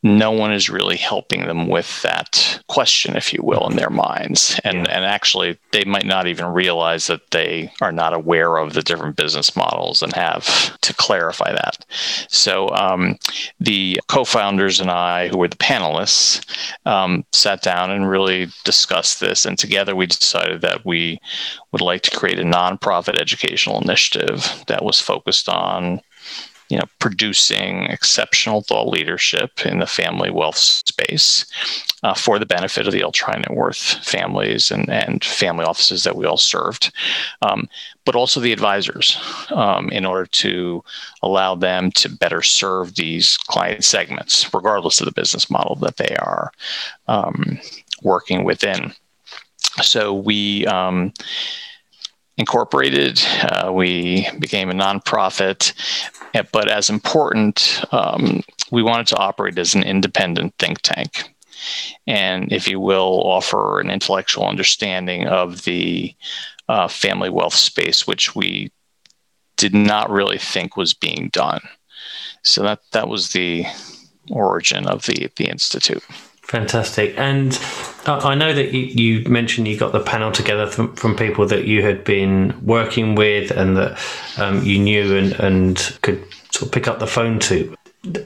no 0.02 0.32
one 0.32 0.52
is 0.52 0.68
really 0.68 0.96
helping 0.96 1.46
them 1.46 1.68
with 1.68 2.02
that 2.02 2.60
question, 2.68 3.16
if 3.16 3.32
you 3.32 3.40
will, 3.42 3.68
in 3.68 3.76
their 3.76 3.90
minds. 3.90 4.60
And 4.64 4.78
yeah. 4.78 4.96
and 4.96 5.04
actually, 5.04 5.58
they 5.70 5.84
might 5.84 6.06
not 6.06 6.26
even 6.26 6.46
realize 6.46 7.06
that 7.06 7.30
they 7.30 7.72
are 7.80 7.92
not 7.92 8.12
aware 8.12 8.56
of 8.56 8.72
the 8.72 8.82
different 8.82 9.16
business 9.16 9.54
models 9.54 10.02
and 10.02 10.12
have 10.14 10.80
to 10.80 10.94
clarify 10.94 11.52
that. 11.52 11.84
So 12.28 12.68
um, 12.70 13.18
the 13.60 14.00
co-founders 14.08 14.80
and 14.80 14.90
I, 14.90 15.28
who 15.28 15.38
were 15.38 15.48
the 15.48 15.56
panelists, 15.56 16.44
um, 16.84 17.24
sat 17.32 17.62
down 17.62 17.90
and 17.90 18.08
really 18.08 18.48
discussed 18.64 19.20
this. 19.20 19.46
And 19.46 19.56
together, 19.56 19.94
we 19.94 20.06
decided 20.06 20.62
that 20.62 20.84
we 20.84 21.20
would 21.70 21.80
like 21.80 22.02
to 22.02 22.16
create 22.16 22.40
a 22.40 22.44
nonprofit 22.44 23.20
educational 23.20 23.80
initiative 23.80 24.64
that 24.66 24.84
was 24.84 25.00
focused 25.00 25.48
on 25.48 26.00
you 26.72 26.78
know, 26.78 26.86
producing 27.00 27.82
exceptional 27.84 28.62
thought 28.62 28.88
leadership 28.88 29.66
in 29.66 29.78
the 29.78 29.86
family 29.86 30.30
wealth 30.30 30.56
space 30.56 31.44
uh, 32.02 32.14
for 32.14 32.38
the 32.38 32.46
benefit 32.46 32.86
of 32.86 32.94
the 32.94 33.02
ultra 33.02 33.38
net 33.38 33.50
worth 33.50 34.02
families 34.02 34.70
and, 34.70 34.88
and 34.88 35.22
family 35.22 35.66
offices 35.66 36.02
that 36.02 36.16
we 36.16 36.24
all 36.24 36.38
served, 36.38 36.90
um, 37.42 37.68
but 38.06 38.16
also 38.16 38.40
the 38.40 38.54
advisors 38.54 39.18
um, 39.50 39.90
in 39.90 40.06
order 40.06 40.24
to 40.24 40.82
allow 41.22 41.54
them 41.54 41.90
to 41.90 42.08
better 42.08 42.40
serve 42.40 42.94
these 42.94 43.36
client 43.36 43.84
segments, 43.84 44.54
regardless 44.54 44.98
of 44.98 45.04
the 45.04 45.12
business 45.12 45.50
model 45.50 45.76
that 45.76 45.98
they 45.98 46.16
are 46.20 46.52
um, 47.06 47.60
working 48.02 48.44
within. 48.44 48.94
So 49.82 50.14
we 50.14 50.64
um, 50.68 51.12
incorporated. 52.42 53.22
Uh, 53.50 53.70
we 53.72 54.28
became 54.38 54.68
a 54.70 54.80
nonprofit, 54.84 55.60
but 56.50 56.66
as 56.68 56.90
important, 56.90 57.84
um, 57.92 58.42
we 58.70 58.82
wanted 58.82 59.06
to 59.06 59.18
operate 59.28 59.58
as 59.58 59.74
an 59.74 59.84
independent 59.84 60.54
think 60.58 60.80
tank. 60.82 61.10
And, 62.08 62.52
if 62.52 62.66
you 62.66 62.80
will, 62.80 63.22
offer 63.36 63.78
an 63.80 63.90
intellectual 63.90 64.48
understanding 64.48 65.28
of 65.28 65.62
the 65.62 66.14
uh, 66.68 66.88
family 66.88 67.30
wealth 67.30 67.54
space, 67.54 68.06
which 68.06 68.34
we 68.34 68.72
did 69.56 69.74
not 69.74 70.10
really 70.10 70.38
think 70.38 70.76
was 70.76 70.94
being 70.94 71.30
done. 71.32 71.60
So 72.42 72.62
that 72.64 72.80
that 72.90 73.06
was 73.06 73.28
the 73.28 73.64
origin 74.30 74.88
of 74.88 75.06
the 75.06 75.30
the 75.36 75.48
institute. 75.48 76.04
Fantastic. 76.52 77.14
And 77.16 77.58
I 78.04 78.34
know 78.34 78.52
that 78.52 78.74
you, 78.74 79.26
mentioned 79.26 79.66
you 79.66 79.78
got 79.78 79.92
the 79.92 80.02
panel 80.02 80.30
together 80.30 80.66
from, 80.66 80.94
from 80.96 81.16
people 81.16 81.46
that 81.46 81.64
you 81.64 81.80
had 81.80 82.04
been 82.04 82.54
working 82.62 83.14
with 83.14 83.50
and 83.50 83.74
that 83.78 83.98
um, 84.36 84.62
you 84.62 84.78
knew 84.78 85.16
and, 85.16 85.32
and 85.40 85.98
could 86.02 86.22
sort 86.50 86.66
of 86.66 86.72
pick 86.72 86.88
up 86.88 86.98
the 86.98 87.06
phone 87.06 87.38
to. 87.38 87.74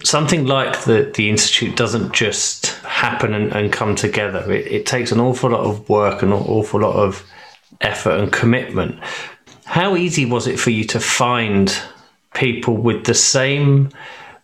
Something 0.02 0.44
like 0.44 0.82
the, 0.86 1.12
the 1.14 1.30
Institute 1.30 1.76
doesn't 1.76 2.12
just 2.12 2.66
happen 2.78 3.32
and, 3.32 3.52
and 3.52 3.72
come 3.72 3.94
together. 3.94 4.50
It, 4.50 4.66
it 4.66 4.86
takes 4.86 5.12
an 5.12 5.20
awful 5.20 5.50
lot 5.50 5.60
of 5.60 5.88
work 5.88 6.22
and 6.22 6.32
an 6.32 6.40
awful 6.40 6.80
lot 6.80 6.96
of 6.96 7.24
effort 7.80 8.18
and 8.18 8.32
commitment. 8.32 8.98
How 9.66 9.94
easy 9.94 10.24
was 10.24 10.48
it 10.48 10.58
for 10.58 10.70
you 10.70 10.82
to 10.86 10.98
find 10.98 11.72
people 12.34 12.76
with 12.76 13.04
the 13.04 13.14
same 13.14 13.90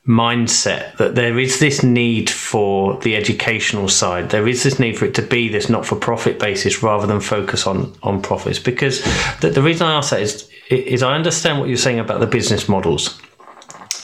mindset 0.07 0.97
that 0.97 1.15
there 1.15 1.39
is 1.39 1.61
this 1.61 1.83
need 1.83 2.29
for 2.29 2.99
the 3.01 3.15
educational 3.15 3.89
side. 3.89 4.31
There 4.31 4.49
is 4.49 4.65
this 4.65 4.81
need 4.81 4.99
for 4.99 5.05
it 5.05 5.15
to 5.15 5.23
be 5.23 5.49
this 5.49 5.69
not 5.69 5.87
for 5.87 5.95
profit 5.95 6.41
basis 6.41 6.83
rather 6.83 7.07
than 7.07 7.21
focus 7.21 7.67
on 7.67 7.95
on 8.03 8.21
profits. 8.21 8.59
Because 8.59 9.03
the, 9.41 9.51
the 9.51 9.63
reason 9.63 9.87
I 9.87 9.95
ask 9.95 10.11
that 10.11 10.21
is 10.21 10.49
is 10.71 11.03
I 11.03 11.15
understand 11.15 11.61
what 11.61 11.69
you're 11.69 11.77
saying 11.77 12.01
about 12.01 12.21
the 12.21 12.27
business 12.27 12.69
models. 12.69 13.21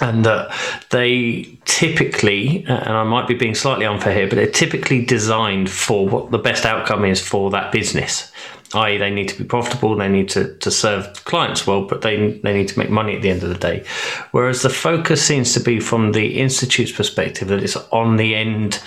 And 0.01 0.25
that 0.27 0.55
they 0.91 1.59
typically, 1.65 2.65
and 2.69 2.91
I 2.91 3.03
might 3.03 3.27
be 3.27 3.35
being 3.35 3.57
slightly 3.57 3.85
unfair 3.85 4.15
here, 4.15 4.29
but 4.29 4.37
they're 4.37 4.47
typically 4.47 5.05
designed 5.05 5.69
for 5.69 6.09
what 6.09 6.31
the 6.31 6.39
best 6.39 6.65
outcome 6.65 7.05
is 7.05 7.21
for 7.21 7.51
that 7.51 7.73
business 7.73 8.31
i.e., 8.75 8.99
they 8.99 9.11
need 9.11 9.29
to 9.29 9.39
be 9.39 9.45
profitable, 9.45 9.97
they 9.97 10.09
need 10.09 10.29
to, 10.31 10.55
to 10.59 10.71
serve 10.71 11.25
clients 11.25 11.67
well, 11.67 11.83
but 11.85 12.03
they, 12.03 12.33
they 12.43 12.53
need 12.53 12.69
to 12.69 12.79
make 12.79 12.91
money 12.91 13.17
at 13.17 13.23
the 13.23 13.31
end 13.31 13.43
of 13.43 13.49
the 13.49 13.55
day. 13.55 13.85
Whereas 14.33 14.63
the 14.63 14.71
focus 14.71 15.25
seems 15.25 15.55
to 15.55 15.61
be 15.61 15.81
from 15.81 16.13
the 16.13 16.39
institute's 16.39 16.93
perspective 16.93 17.49
that 17.49 17.63
it's 17.63 17.77
on 17.77 18.17
the 18.17 18.35
end 18.35 18.83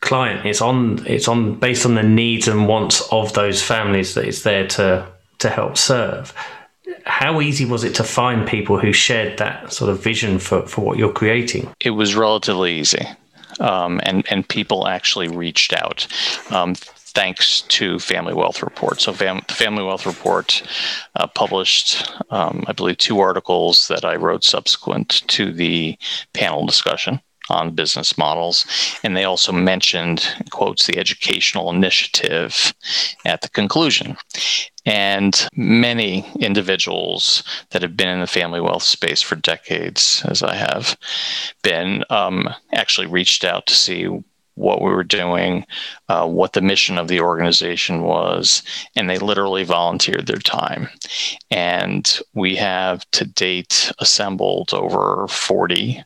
client. 0.00 0.46
It's 0.46 0.60
on 0.60 1.04
it's 1.06 1.28
on 1.28 1.58
based 1.58 1.84
on 1.84 1.94
the 1.94 2.02
needs 2.02 2.48
and 2.48 2.68
wants 2.68 3.00
of 3.10 3.32
those 3.32 3.62
families 3.62 4.14
that 4.14 4.24
it's 4.24 4.42
there 4.42 4.66
to 4.68 5.06
to 5.38 5.50
help 5.50 5.76
serve. 5.76 6.32
How 7.04 7.40
easy 7.40 7.64
was 7.64 7.84
it 7.84 7.94
to 7.96 8.04
find 8.04 8.46
people 8.46 8.78
who 8.78 8.92
shared 8.92 9.38
that 9.38 9.72
sort 9.72 9.90
of 9.90 10.02
vision 10.02 10.38
for, 10.38 10.66
for 10.66 10.84
what 10.84 10.98
you're 10.98 11.12
creating? 11.12 11.68
It 11.80 11.90
was 11.90 12.14
relatively 12.14 12.78
easy. 12.78 13.04
Um, 13.58 14.00
and 14.04 14.24
and 14.30 14.46
people 14.46 14.86
actually 14.86 15.28
reached 15.28 15.72
out. 15.72 16.06
Um, 16.50 16.74
thanks 17.16 17.62
to 17.62 17.98
Family 17.98 18.34
Wealth 18.34 18.62
Report. 18.62 19.00
So, 19.00 19.10
Fam- 19.14 19.40
Family 19.48 19.82
Wealth 19.82 20.04
Report 20.04 20.62
uh, 21.14 21.26
published, 21.26 22.12
um, 22.28 22.62
I 22.66 22.72
believe, 22.72 22.98
two 22.98 23.20
articles 23.20 23.88
that 23.88 24.04
I 24.04 24.16
wrote 24.16 24.44
subsequent 24.44 25.26
to 25.28 25.50
the 25.50 25.98
panel 26.34 26.66
discussion. 26.66 27.20
on 27.48 27.74
business 27.74 28.18
models. 28.18 28.66
And 29.04 29.16
they 29.16 29.22
also 29.22 29.52
mentioned, 29.52 30.26
quotes, 30.50 30.86
the 30.86 30.98
educational 30.98 31.70
initiative 31.70 32.74
at 33.24 33.42
the 33.42 33.48
conclusion. 33.48 34.16
And 34.84 35.48
many 35.54 36.26
individuals 36.40 37.44
that 37.70 37.82
have 37.82 37.96
been 37.96 38.08
in 38.08 38.20
the 38.20 38.26
family 38.26 38.60
wealth 38.60 38.82
space 38.82 39.22
for 39.22 39.36
decades, 39.36 40.24
as 40.28 40.42
I 40.42 40.56
have 40.56 40.96
been, 41.62 42.02
um, 42.10 42.48
actually 42.72 43.06
reached 43.06 43.44
out 43.44 43.66
to 43.66 43.74
see 43.74 44.08
what 44.56 44.82
we 44.82 44.90
were 44.90 45.04
doing, 45.04 45.64
uh, 46.08 46.26
what 46.26 46.52
the 46.52 46.60
mission 46.60 46.98
of 46.98 47.08
the 47.08 47.20
organization 47.20 48.02
was, 48.02 48.62
and 48.96 49.08
they 49.08 49.18
literally 49.18 49.64
volunteered 49.64 50.26
their 50.26 50.36
time. 50.36 50.88
And 51.50 52.18
we 52.34 52.56
have 52.56 53.08
to 53.12 53.24
date 53.24 53.92
assembled 53.98 54.74
over 54.74 55.26
40 55.28 56.02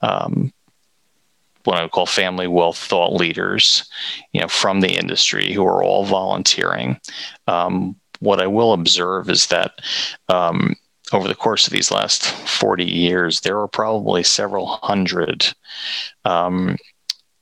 um, 0.00 0.52
what 1.64 1.78
I 1.78 1.82
would 1.82 1.92
call 1.92 2.06
family 2.06 2.48
wealth 2.48 2.78
thought 2.78 3.12
leaders, 3.12 3.88
you 4.32 4.40
know, 4.40 4.48
from 4.48 4.80
the 4.80 4.98
industry 4.98 5.52
who 5.52 5.64
are 5.64 5.82
all 5.82 6.04
volunteering. 6.04 6.98
Um, 7.46 7.96
what 8.20 8.40
I 8.40 8.46
will 8.46 8.72
observe 8.72 9.30
is 9.30 9.46
that 9.46 9.72
um, 10.28 10.74
over 11.12 11.28
the 11.28 11.34
course 11.34 11.66
of 11.66 11.72
these 11.72 11.90
last 11.90 12.26
40 12.26 12.84
years, 12.84 13.40
there 13.40 13.58
are 13.58 13.68
probably 13.68 14.22
several 14.22 14.66
hundred 14.66 15.52
um, 16.24 16.76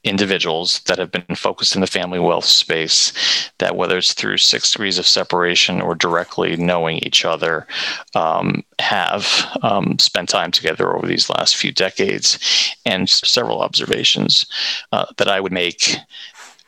individuals 0.04 0.80
that 0.87 0.99
have 0.99 1.12
been 1.12 1.35
focused 1.35 1.75
in 1.75 1.80
the 1.80 1.87
family 1.87 2.19
wealth 2.19 2.47
space 2.47 3.12
that 3.59 3.76
whether 3.76 3.99
it's 3.99 4.14
through 4.14 4.38
six 4.38 4.73
degrees 4.73 4.99
of 4.99 5.07
separation 5.07 5.80
or 5.80 5.95
directly 5.95 6.57
knowing 6.57 6.99
each 6.99 7.25
other 7.25 7.66
um, 8.14 8.64
have 8.78 9.47
um, 9.62 9.99
spent 9.99 10.28
time 10.28 10.50
together 10.50 10.97
over 10.97 11.07
these 11.07 11.28
last 11.28 11.57
few 11.57 11.71
decades. 11.71 12.38
And 12.87 13.09
several 13.09 13.61
observations 13.61 14.47
uh, 14.92 15.07
that 15.19 15.28
i 15.28 15.40
would 15.40 15.52
make 15.52 15.97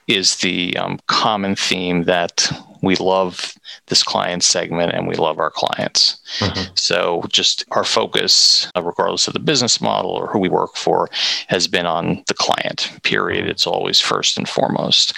is 0.08 0.36
the 0.36 0.76
um, 0.76 0.98
common 1.06 1.56
theme 1.56 2.04
that 2.04 2.50
we 2.82 2.96
love 2.96 3.54
this 3.86 4.02
client 4.02 4.42
segment 4.42 4.92
and 4.92 5.06
we 5.06 5.14
love 5.14 5.38
our 5.38 5.50
clients. 5.50 6.20
Mm-hmm. 6.38 6.72
So, 6.74 7.24
just 7.28 7.64
our 7.70 7.84
focus, 7.84 8.70
uh, 8.76 8.82
regardless 8.82 9.28
of 9.28 9.34
the 9.34 9.40
business 9.40 9.80
model 9.80 10.10
or 10.10 10.26
who 10.26 10.40
we 10.40 10.48
work 10.48 10.76
for, 10.76 11.08
has 11.46 11.68
been 11.68 11.86
on 11.86 12.24
the 12.26 12.34
client, 12.34 12.90
period. 13.04 13.46
It's 13.46 13.66
always 13.66 14.00
first 14.00 14.36
and 14.36 14.48
foremost. 14.48 15.14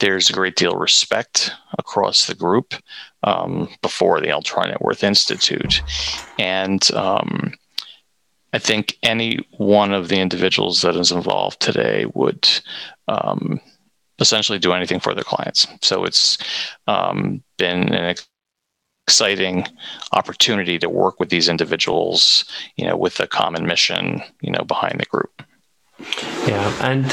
There's 0.00 0.28
a 0.28 0.34
great 0.34 0.56
deal 0.56 0.74
of 0.74 0.80
respect 0.80 1.52
across 1.78 2.26
the 2.26 2.34
group 2.34 2.74
um, 3.22 3.68
before 3.80 4.20
the 4.20 4.32
Ultra 4.32 4.66
Net 4.66 4.82
Worth 4.82 5.04
Institute. 5.04 5.82
And 6.38 6.90
um, 6.92 7.54
I 8.52 8.58
think 8.58 8.98
any 9.02 9.46
one 9.56 9.92
of 9.92 10.08
the 10.08 10.20
individuals 10.20 10.82
that 10.82 10.96
is 10.96 11.12
involved 11.12 11.60
today 11.60 12.06
would. 12.14 12.48
Um, 13.06 13.60
essentially 14.18 14.58
do 14.58 14.72
anything 14.72 15.00
for 15.00 15.14
their 15.14 15.24
clients. 15.24 15.66
So 15.82 16.04
it's 16.04 16.38
um, 16.86 17.42
been 17.58 17.92
an 17.92 18.16
exciting 19.06 19.66
opportunity 20.12 20.78
to 20.78 20.88
work 20.88 21.20
with 21.20 21.28
these 21.28 21.48
individuals, 21.48 22.44
you 22.76 22.86
know, 22.86 22.96
with 22.96 23.20
a 23.20 23.26
common 23.26 23.66
mission, 23.66 24.22
you 24.40 24.50
know, 24.50 24.64
behind 24.64 25.00
the 25.00 25.06
group. 25.06 25.42
Yeah, 26.46 26.72
and 26.80 27.10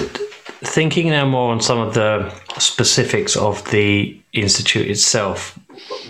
thinking 0.64 1.10
now 1.10 1.26
more 1.26 1.52
on 1.52 1.62
some 1.62 1.80
of 1.80 1.94
the 1.94 2.30
specifics 2.60 3.36
of 3.36 3.70
the 3.72 4.20
institute 4.34 4.90
itself, 4.90 5.58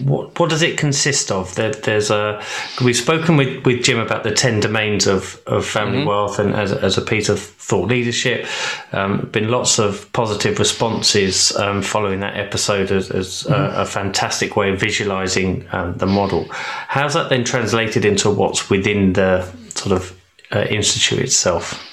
what 0.04 0.40
what 0.40 0.50
does 0.50 0.62
it 0.62 0.78
consist 0.78 1.32
of? 1.32 1.54
There, 1.56 1.72
there's 1.72 2.10
a 2.10 2.44
we've 2.84 2.96
spoken 2.96 3.38
with, 3.38 3.66
with 3.66 3.84
Jim 3.84 4.00
about 4.00 4.24
the 4.24 4.32
ten 4.32 4.60
domains 4.60 5.08
of, 5.08 5.42
of 5.48 5.66
family 5.66 6.00
mm-hmm. 6.00 6.08
wealth 6.08 6.40
and 6.40 6.54
as, 6.54 6.72
as 6.72 6.98
a 6.98 7.02
piece 7.02 7.30
of 7.30 7.40
thought 7.40 7.90
leadership. 7.90 8.48
Um, 8.92 9.28
been 9.32 9.50
lots 9.50 9.80
of 9.80 10.12
positive 10.14 10.60
responses 10.60 11.56
um, 11.58 11.82
following 11.82 12.20
that 12.22 12.38
episode 12.38 12.92
as, 12.92 13.12
as 13.12 13.44
mm-hmm. 13.44 13.54
a, 13.54 13.82
a, 13.82 13.86
fantastic 13.86 14.56
way 14.56 14.72
of 14.72 14.80
visualizing 14.80 15.68
um, 15.72 15.98
the 15.98 16.08
model. 16.08 16.48
How's 16.52 17.14
that 17.14 17.30
then 17.30 17.44
translated 17.44 18.06
into 18.06 18.30
what's 18.30 18.70
within 18.70 19.14
the 19.14 19.44
sort 19.70 19.96
of 19.96 20.18
uh, 20.54 20.66
institute 20.70 21.20
itself? 21.20 21.88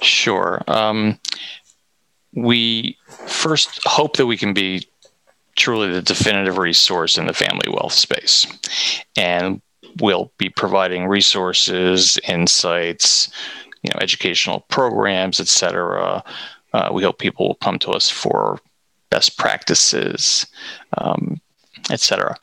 Sure. 0.00 0.62
Um, 0.66 1.18
we 2.32 2.96
first 3.26 3.80
hope 3.84 4.16
that 4.16 4.26
we 4.26 4.36
can 4.36 4.54
be 4.54 4.88
truly 5.60 5.90
the 5.90 6.00
definitive 6.00 6.56
resource 6.56 7.18
in 7.18 7.26
the 7.26 7.34
family 7.34 7.68
wealth 7.68 7.92
space. 7.92 8.46
And 9.16 9.60
we'll 10.00 10.32
be 10.38 10.48
providing 10.48 11.06
resources, 11.06 12.18
insights, 12.26 13.30
you 13.82 13.90
know, 13.92 13.98
educational 14.00 14.60
programs, 14.68 15.38
etc. 15.38 16.24
Uh, 16.72 16.90
we 16.92 17.02
hope 17.02 17.18
people 17.18 17.46
will 17.46 17.56
come 17.56 17.78
to 17.80 17.90
us 17.90 18.08
for 18.08 18.58
best 19.10 19.36
practices, 19.36 20.46
um, 20.96 21.38
etc. 21.90 22.36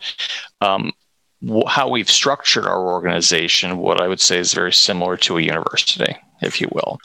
Um, 0.61 0.91
how 1.67 1.89
we've 1.89 2.09
structured 2.09 2.65
our 2.65 2.87
organization, 2.87 3.77
what 3.77 3.99
I 3.99 4.07
would 4.07 4.21
say 4.21 4.37
is 4.37 4.53
very 4.53 4.73
similar 4.73 5.17
to 5.17 5.37
a 5.37 5.41
university 5.41 6.15
if 6.41 6.61
you 6.61 6.69
will. 6.71 6.99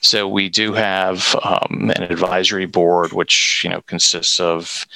So 0.00 0.26
we 0.26 0.48
do 0.48 0.72
have 0.72 1.36
um, 1.44 1.92
an 1.94 2.02
advisory 2.02 2.66
board, 2.66 3.12
which 3.12 3.62
you 3.62 3.70
know 3.70 3.82
consists 3.82 4.40
of 4.40 4.86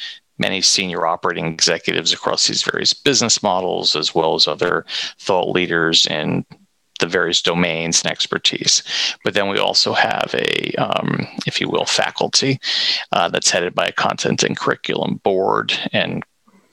many 0.42 0.60
senior 0.60 1.06
operating 1.06 1.46
executives 1.46 2.12
across 2.12 2.46
these 2.46 2.64
various 2.70 2.92
business 2.92 3.42
models, 3.42 3.96
as 3.96 4.14
well 4.14 4.34
as 4.34 4.46
other 4.46 4.84
thought 5.18 5.48
leaders 5.48 6.04
in 6.06 6.44
the 7.00 7.06
various 7.06 7.42
domains 7.42 8.02
and 8.02 8.10
expertise. 8.12 8.82
But 9.24 9.34
then 9.34 9.48
we 9.48 9.58
also 9.58 9.92
have 9.92 10.34
a, 10.34 10.74
um, 10.74 11.26
if 11.46 11.60
you 11.60 11.68
will, 11.68 11.86
faculty 11.86 12.60
uh, 13.12 13.28
that's 13.28 13.50
headed 13.50 13.74
by 13.74 13.86
a 13.86 13.92
content 13.92 14.42
and 14.42 14.56
curriculum 14.56 15.20
board 15.24 15.72
and 15.92 16.22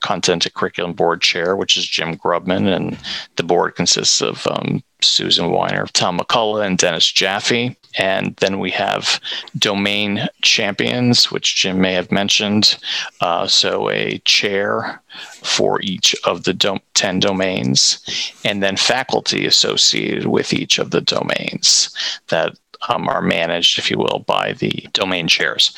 content 0.00 0.46
and 0.46 0.54
curriculum 0.54 0.92
board 0.92 1.20
chair, 1.20 1.56
which 1.56 1.76
is 1.76 1.86
Jim 1.86 2.16
Grubman, 2.16 2.66
and 2.74 2.98
the 3.36 3.42
board 3.42 3.76
consists 3.76 4.20
of 4.20 4.46
um, 4.46 4.82
Susan 5.02 5.50
Weiner, 5.50 5.86
Tom 5.92 6.18
McCullough, 6.18 6.64
and 6.66 6.78
Dennis 6.78 7.10
Jaffe. 7.10 7.76
And 7.98 8.36
then 8.36 8.58
we 8.58 8.70
have 8.70 9.20
domain 9.58 10.28
champions, 10.42 11.30
which 11.30 11.56
Jim 11.56 11.80
may 11.80 11.92
have 11.92 12.12
mentioned. 12.12 12.78
Uh, 13.20 13.46
so 13.46 13.90
a 13.90 14.18
chair 14.18 15.02
for 15.42 15.80
each 15.82 16.14
of 16.24 16.44
the 16.44 16.54
do- 16.54 16.78
10 16.94 17.20
domains, 17.20 18.36
and 18.44 18.62
then 18.62 18.76
faculty 18.76 19.46
associated 19.46 20.26
with 20.26 20.52
each 20.52 20.78
of 20.78 20.90
the 20.90 21.00
domains 21.00 21.90
that 22.28 22.56
um, 22.88 23.08
are 23.08 23.22
managed, 23.22 23.78
if 23.78 23.90
you 23.90 23.98
will, 23.98 24.24
by 24.26 24.52
the 24.54 24.88
domain 24.92 25.28
chairs. 25.28 25.74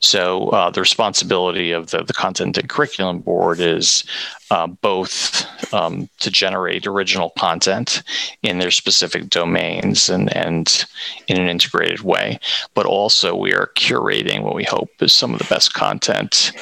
So 0.00 0.48
uh, 0.48 0.70
the 0.70 0.80
responsibility 0.80 1.72
of 1.72 1.90
the, 1.90 2.02
the 2.02 2.12
content 2.12 2.58
and 2.58 2.68
curriculum 2.68 3.20
board 3.20 3.60
is 3.60 4.04
uh, 4.50 4.66
both 4.66 5.46
um, 5.74 6.08
to 6.20 6.30
generate 6.30 6.86
original 6.86 7.30
content 7.30 8.02
in 8.42 8.58
their 8.58 8.70
specific 8.70 9.28
domains 9.28 10.08
and, 10.08 10.34
and 10.36 10.86
in 11.28 11.40
an 11.40 11.48
integrated 11.48 12.00
way, 12.00 12.38
but 12.74 12.86
also 12.86 13.34
we 13.34 13.52
are 13.52 13.70
curating 13.76 14.42
what 14.42 14.54
we 14.54 14.64
hope 14.64 14.90
is 15.00 15.12
some 15.12 15.32
of 15.32 15.38
the 15.38 15.46
best 15.46 15.74
content 15.74 16.52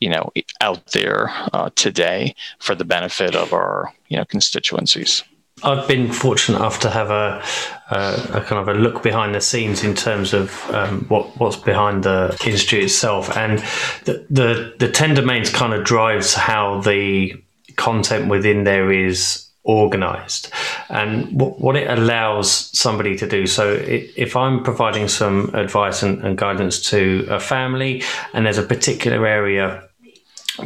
you 0.00 0.10
know 0.10 0.30
out 0.60 0.84
there 0.88 1.30
uh, 1.52 1.70
today 1.76 2.34
for 2.58 2.74
the 2.74 2.84
benefit 2.84 3.34
of 3.34 3.52
our 3.52 3.92
you 4.08 4.16
know 4.16 4.24
constituencies. 4.24 5.24
I've 5.62 5.86
been 5.86 6.12
fortunate 6.12 6.58
enough 6.58 6.80
to 6.80 6.90
have 6.90 7.10
a, 7.10 7.42
a, 7.90 8.38
a, 8.38 8.40
kind 8.40 8.60
of 8.60 8.68
a 8.68 8.74
look 8.74 9.02
behind 9.02 9.34
the 9.34 9.40
scenes 9.40 9.84
in 9.84 9.94
terms 9.94 10.34
of 10.34 10.68
um, 10.70 11.04
what 11.08 11.36
what's 11.38 11.56
behind 11.56 12.02
the 12.02 12.36
institute 12.44 12.84
itself, 12.84 13.34
and 13.36 13.60
the, 14.04 14.26
the 14.28 14.74
the 14.78 14.90
ten 14.90 15.14
domains 15.14 15.50
kind 15.50 15.72
of 15.72 15.84
drives 15.84 16.34
how 16.34 16.80
the 16.80 17.34
content 17.76 18.28
within 18.28 18.64
there 18.64 18.92
is 18.92 19.48
organized 19.64 20.50
and 20.90 21.40
what, 21.40 21.58
what 21.58 21.74
it 21.74 21.88
allows 21.88 22.50
somebody 22.78 23.16
to 23.16 23.26
do. 23.26 23.46
So 23.46 23.72
it, 23.72 24.12
if 24.14 24.36
i'm 24.36 24.62
providing 24.62 25.08
some 25.08 25.54
advice 25.54 26.02
and, 26.02 26.22
and 26.22 26.36
guidance 26.36 26.82
to 26.90 27.26
a 27.30 27.40
family 27.40 28.02
and 28.34 28.44
there's 28.44 28.58
a 28.58 28.62
particular 28.62 29.26
area 29.26 29.88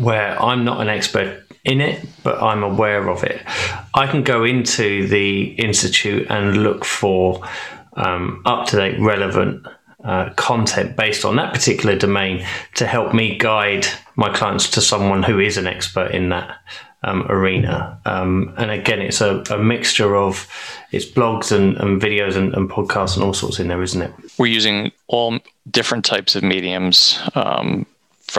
where 0.01 0.41
i'm 0.43 0.65
not 0.65 0.81
an 0.81 0.89
expert 0.89 1.48
in 1.69 1.81
it, 1.81 2.05
but 2.25 2.43
I'm 2.43 2.63
aware 2.63 3.09
of 3.09 3.23
it. 3.23 3.43
I 3.95 4.07
can 4.07 4.23
go 4.23 4.45
into 4.45 5.07
the 5.07 5.51
institute 5.53 6.27
and 6.31 6.63
look 6.63 6.85
for 6.85 7.47
um, 7.95 8.43
up 8.47 8.67
to 8.69 8.77
date, 8.77 8.99
relevant 8.99 9.67
uh, 10.03 10.31
content 10.35 10.97
based 10.97 11.25
on 11.25 11.37
that 11.37 11.53
particular 11.53 11.97
domain 11.97 12.47
to 12.77 12.87
help 12.87 13.13
me 13.13 13.37
guide 13.37 13.87
my 14.17 14.33
clients 14.33 14.71
to 14.71 14.81
someone 14.81 15.23
who 15.23 15.39
is 15.39 15.57
an 15.57 15.67
expert 15.67 16.13
in 16.13 16.31
that 16.31 16.57
um, 17.03 17.27
arena. 17.29 18.01
Um, 18.07 18.55
and 18.57 18.71
again, 18.71 19.01
it's 19.01 19.21
a, 19.21 19.43
a, 19.51 19.59
mixture 19.59 20.17
of 20.17 20.49
it's 20.91 21.05
blogs 21.05 21.53
and, 21.53 21.77
and 21.77 22.01
videos 22.01 22.37
and, 22.37 22.55
and, 22.55 22.69
podcasts 22.69 23.15
and 23.15 23.25
all 23.25 23.35
sorts 23.35 23.61
in 23.61 23.69
there, 23.69 23.83
isn't 23.83 24.03
it? 24.03 24.13
We're 24.37 24.47
using 24.47 24.91
all 25.07 25.39
different 25.71 26.05
types 26.05 26.35
of 26.35 26.43
mediums. 26.43 27.21
Um, 27.35 27.87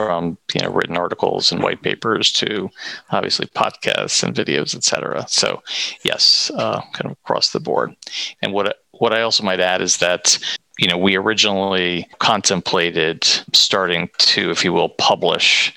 from 0.06 0.38
you 0.54 0.62
know 0.62 0.70
written 0.70 0.98
articles 0.98 1.52
and 1.52 1.62
white 1.62 1.82
papers 1.82 2.32
to 2.32 2.70
obviously 3.12 3.48
podcasts 3.48 4.24
and 4.24 4.36
videos, 4.36 4.76
etc. 4.76 5.26
So 5.28 5.62
yes, 6.04 6.52
uh, 6.56 6.82
kind 6.94 7.06
of 7.06 7.12
across 7.12 7.52
the 7.52 7.60
board. 7.60 7.96
And 8.42 8.54
what 8.54 8.78
what 8.92 9.14
I 9.14 9.22
also 9.22 9.44
might 9.44 9.60
add 9.60 9.82
is 9.82 9.98
that 9.98 10.40
you 10.80 10.88
know, 10.88 10.98
we 10.98 11.18
originally 11.18 12.08
contemplated 12.20 13.26
starting 13.52 14.10
to, 14.18 14.50
if 14.50 14.64
you 14.64 14.72
will, 14.72 14.88
publish 14.88 15.74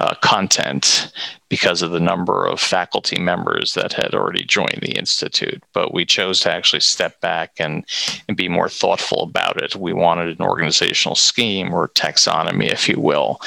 uh, 0.00 0.14
content 0.22 1.12
because 1.50 1.82
of 1.82 1.90
the 1.90 2.00
number 2.00 2.46
of 2.46 2.60
faculty 2.60 3.20
members 3.20 3.74
that 3.74 3.92
had 3.92 4.14
already 4.14 4.44
joined 4.44 4.78
the 4.80 4.96
institute. 4.96 5.62
But 5.74 5.92
we 5.92 6.06
chose 6.06 6.40
to 6.40 6.50
actually 6.50 6.80
step 6.80 7.20
back 7.20 7.50
and, 7.58 7.84
and 8.28 8.36
be 8.36 8.48
more 8.48 8.70
thoughtful 8.70 9.24
about 9.24 9.60
it. 9.60 9.76
We 9.76 9.92
wanted 9.92 10.38
an 10.38 10.46
organizational 10.46 11.16
scheme 11.16 11.74
or 11.74 11.88
taxonomy, 11.88 12.70
if 12.72 12.88
you 12.88 12.98
will. 13.00 13.40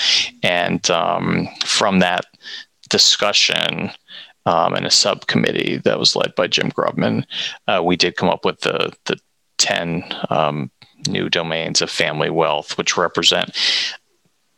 And 0.43 0.87
um, 0.91 1.47
from 1.65 1.99
that 1.99 2.25
discussion, 2.89 3.89
um, 4.45 4.73
and 4.73 4.85
a 4.85 4.91
subcommittee 4.91 5.77
that 5.77 5.97
was 5.97 6.17
led 6.17 6.35
by 6.35 6.47
Jim 6.47 6.69
Grubman, 6.69 7.25
uh, 7.69 7.81
we 7.81 7.95
did 7.95 8.17
come 8.17 8.27
up 8.27 8.43
with 8.43 8.59
the 8.59 8.93
the 9.05 9.17
ten 9.57 10.03
um, 10.29 10.69
new 11.07 11.29
domains 11.29 11.81
of 11.81 11.89
family 11.89 12.29
wealth, 12.29 12.77
which 12.77 12.97
represent 12.97 13.57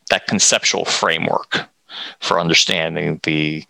that 0.10 0.26
conceptual 0.26 0.86
framework 0.86 1.70
for 2.20 2.40
understanding 2.40 3.20
the 3.24 3.64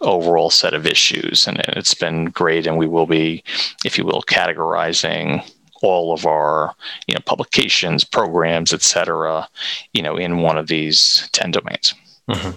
overall 0.00 0.50
set 0.50 0.74
of 0.74 0.86
issues. 0.86 1.46
And 1.46 1.58
it's 1.68 1.94
been 1.94 2.26
great. 2.26 2.66
And 2.66 2.78
we 2.78 2.86
will 2.86 3.06
be, 3.06 3.42
if 3.84 3.98
you 3.98 4.04
will, 4.04 4.22
categorizing 4.22 5.44
all 5.82 6.12
of 6.12 6.26
our 6.26 6.74
you 7.06 7.14
know 7.14 7.20
publications 7.24 8.02
programs 8.04 8.72
et 8.72 8.82
cetera 8.82 9.48
you 9.92 10.02
know 10.02 10.16
in 10.16 10.38
one 10.38 10.58
of 10.58 10.66
these 10.66 11.28
10 11.32 11.52
domains 11.52 11.94
mm-hmm. 12.28 12.50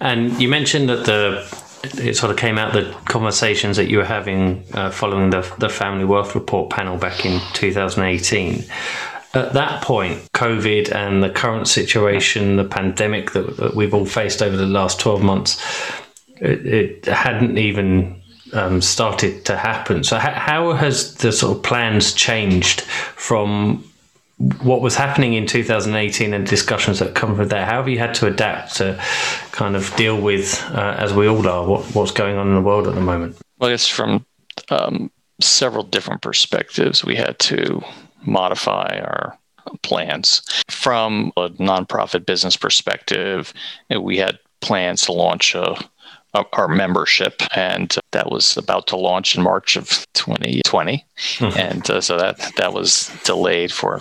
and 0.00 0.40
you 0.40 0.48
mentioned 0.48 0.88
that 0.88 1.04
the 1.04 1.68
it 1.82 2.14
sort 2.14 2.30
of 2.30 2.36
came 2.36 2.58
out 2.58 2.72
the 2.72 2.94
conversations 3.06 3.76
that 3.76 3.88
you 3.88 3.98
were 3.98 4.04
having 4.04 4.62
uh, 4.74 4.90
following 4.90 5.30
the, 5.30 5.40
the 5.58 5.68
family 5.68 6.04
wealth 6.04 6.34
report 6.34 6.70
panel 6.70 6.96
back 6.96 7.24
in 7.24 7.40
2018 7.54 8.64
at 9.34 9.52
that 9.52 9.82
point, 9.82 10.30
COVID 10.32 10.92
and 10.92 11.22
the 11.22 11.30
current 11.30 11.68
situation, 11.68 12.56
the 12.56 12.64
pandemic 12.64 13.32
that, 13.32 13.56
that 13.58 13.76
we've 13.76 13.94
all 13.94 14.06
faced 14.06 14.42
over 14.42 14.56
the 14.56 14.66
last 14.66 14.98
12 14.98 15.22
months, 15.22 15.64
it, 16.40 16.66
it 16.66 17.04
hadn't 17.06 17.56
even 17.56 18.20
um, 18.52 18.80
started 18.80 19.44
to 19.44 19.56
happen. 19.56 20.02
So, 20.02 20.18
ha- 20.18 20.34
how 20.34 20.72
has 20.72 21.14
the 21.16 21.30
sort 21.30 21.56
of 21.56 21.62
plans 21.62 22.12
changed 22.12 22.80
from 22.80 23.84
what 24.62 24.80
was 24.80 24.96
happening 24.96 25.34
in 25.34 25.46
2018 25.46 26.32
and 26.32 26.46
discussions 26.46 26.98
that 26.98 27.14
come 27.14 27.36
from 27.36 27.48
there? 27.48 27.64
How 27.64 27.76
have 27.76 27.88
you 27.88 27.98
had 27.98 28.14
to 28.14 28.26
adapt 28.26 28.76
to 28.76 29.00
kind 29.52 29.76
of 29.76 29.94
deal 29.96 30.20
with, 30.20 30.60
uh, 30.72 30.96
as 30.98 31.12
we 31.12 31.28
all 31.28 31.46
are, 31.46 31.66
what, 31.66 31.84
what's 31.94 32.10
going 32.10 32.36
on 32.36 32.48
in 32.48 32.54
the 32.54 32.62
world 32.62 32.88
at 32.88 32.94
the 32.94 33.00
moment? 33.00 33.36
Well, 33.58 33.70
it's 33.70 33.86
from 33.86 34.24
um, 34.70 35.10
several 35.40 35.84
different 35.84 36.22
perspectives. 36.22 37.04
We 37.04 37.16
had 37.16 37.38
to 37.40 37.82
modify 38.22 39.00
our 39.00 39.38
plans. 39.82 40.42
From 40.68 41.32
a 41.36 41.50
nonprofit 41.50 42.26
business 42.26 42.56
perspective, 42.56 43.52
we 44.00 44.16
had 44.16 44.38
plans 44.60 45.02
to 45.02 45.12
launch 45.12 45.54
a, 45.54 45.76
a, 46.34 46.44
our 46.52 46.68
membership, 46.68 47.42
and 47.54 47.94
that 48.12 48.30
was 48.30 48.56
about 48.56 48.86
to 48.88 48.96
launch 48.96 49.36
in 49.36 49.42
March 49.42 49.76
of 49.76 50.06
2020, 50.14 51.04
mm-hmm. 51.16 51.58
and 51.58 51.88
uh, 51.90 52.00
so 52.00 52.16
that 52.16 52.38
that 52.56 52.72
was 52.72 53.10
delayed 53.24 53.72
for 53.72 54.00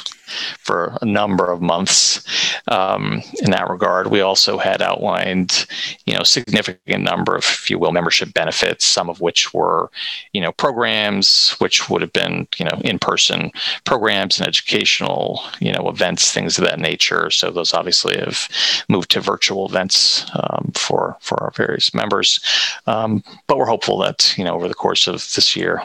for 0.59 0.97
a 1.01 1.05
number 1.05 1.51
of 1.51 1.61
months 1.61 2.23
um, 2.67 3.21
in 3.41 3.51
that 3.51 3.69
regard. 3.69 4.07
We 4.07 4.21
also 4.21 4.57
had 4.57 4.81
outlined, 4.81 5.65
you 6.05 6.13
know, 6.13 6.23
significant 6.23 7.03
number 7.03 7.35
of, 7.35 7.43
if 7.43 7.69
you 7.69 7.79
will, 7.79 7.91
membership 7.91 8.33
benefits, 8.33 8.85
some 8.85 9.09
of 9.09 9.21
which 9.21 9.53
were, 9.53 9.89
you 10.33 10.41
know, 10.41 10.51
programs, 10.51 11.55
which 11.59 11.89
would 11.89 12.01
have 12.01 12.13
been, 12.13 12.47
you 12.57 12.65
know, 12.65 12.79
in-person 12.81 13.51
programs 13.85 14.39
and 14.39 14.47
educational, 14.47 15.43
you 15.59 15.71
know, 15.71 15.89
events, 15.89 16.31
things 16.31 16.57
of 16.57 16.65
that 16.65 16.79
nature. 16.79 17.29
So 17.29 17.49
those 17.51 17.73
obviously 17.73 18.17
have 18.17 18.47
moved 18.87 19.11
to 19.11 19.21
virtual 19.21 19.67
events 19.67 20.25
um, 20.33 20.71
for 20.75 21.17
for 21.21 21.41
our 21.43 21.51
various 21.51 21.93
members. 21.93 22.39
Um, 22.87 23.23
but 23.47 23.57
we're 23.57 23.65
hopeful 23.65 23.98
that, 23.99 24.37
you 24.37 24.43
know, 24.43 24.55
over 24.55 24.67
the 24.67 24.73
course 24.73 25.07
of 25.07 25.15
this 25.35 25.55
year, 25.55 25.81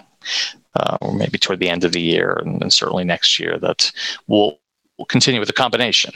uh, 0.77 0.99
or 1.01 1.13
maybe 1.13 1.39
toward 1.39 1.61
the 1.61 1.69
end 1.69 1.85
of 1.85 1.93
the 1.93 2.01
year, 2.01 2.41
and, 2.45 2.73
certainly 2.73 3.05
next 3.05 3.39
year, 3.39 3.59
that 3.59 3.91
we'll 4.27 4.59
we'll 4.99 5.07
continue 5.07 5.41
with 5.41 5.51
a 5.51 5.55
combination 5.55 6.13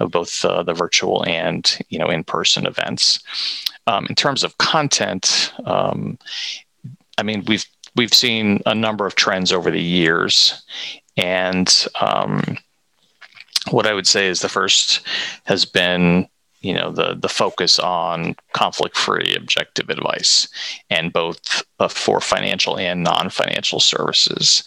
of 0.00 0.10
both 0.10 0.42
uh, 0.44 0.62
the 0.62 0.72
virtual 0.72 1.22
and 1.26 1.78
you 1.90 1.98
know 1.98 2.08
in-person 2.08 2.66
events. 2.66 3.20
Um, 3.86 4.06
in 4.08 4.14
terms 4.14 4.44
of 4.44 4.56
content, 4.58 5.52
um, 5.64 6.18
I 7.18 7.22
mean 7.22 7.44
we've 7.46 7.64
we've 7.96 8.14
seen 8.14 8.60
a 8.66 8.74
number 8.74 9.06
of 9.06 9.14
trends 9.14 9.52
over 9.52 9.70
the 9.70 9.82
years, 9.82 10.62
and 11.16 11.86
um, 12.00 12.58
what 13.70 13.86
I 13.86 13.94
would 13.94 14.06
say 14.06 14.26
is 14.26 14.40
the 14.40 14.48
first 14.48 15.06
has 15.44 15.64
been 15.64 16.28
you 16.62 16.72
know 16.72 16.90
the 16.90 17.14
the 17.14 17.28
focus 17.28 17.78
on 17.78 18.34
conflict 18.52 18.96
free 18.96 19.34
objective 19.36 19.90
advice 19.90 20.48
and 20.90 21.12
both 21.12 21.62
uh, 21.80 21.88
for 21.88 22.20
financial 22.20 22.78
and 22.78 23.02
non-financial 23.02 23.80
services. 23.80 24.64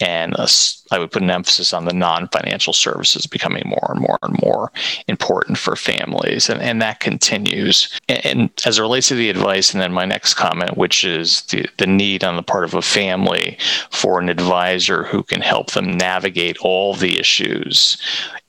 And 0.00 0.36
uh, 0.36 0.46
I 0.90 0.98
would 0.98 1.10
put 1.10 1.22
an 1.22 1.30
emphasis 1.30 1.72
on 1.72 1.84
the 1.84 1.92
non-financial 1.92 2.72
services 2.72 3.26
becoming 3.26 3.62
more 3.66 3.90
and 3.90 4.00
more 4.00 4.18
and 4.22 4.40
more 4.42 4.72
important 5.06 5.58
for 5.58 5.76
families, 5.76 6.48
and, 6.48 6.60
and 6.60 6.80
that 6.82 7.00
continues. 7.00 7.98
And, 8.08 8.26
and, 8.26 8.50
as 8.64 8.78
it 8.78 8.82
relates 8.82 9.08
to 9.08 9.14
the 9.14 9.30
advice, 9.30 9.72
and 9.72 9.80
then 9.80 9.92
my 9.92 10.04
next 10.04 10.34
comment, 10.34 10.76
which 10.76 11.04
is 11.04 11.42
the, 11.42 11.66
the 11.78 11.86
need 11.86 12.24
on 12.24 12.36
the 12.36 12.42
part 12.42 12.64
of 12.64 12.74
a 12.74 12.82
family 12.82 13.56
for 13.90 14.20
an 14.20 14.28
advisor 14.28 15.04
who 15.04 15.22
can 15.22 15.40
help 15.40 15.72
them 15.72 15.96
navigate 15.96 16.58
all 16.60 16.94
the 16.94 17.18
issues 17.18 17.98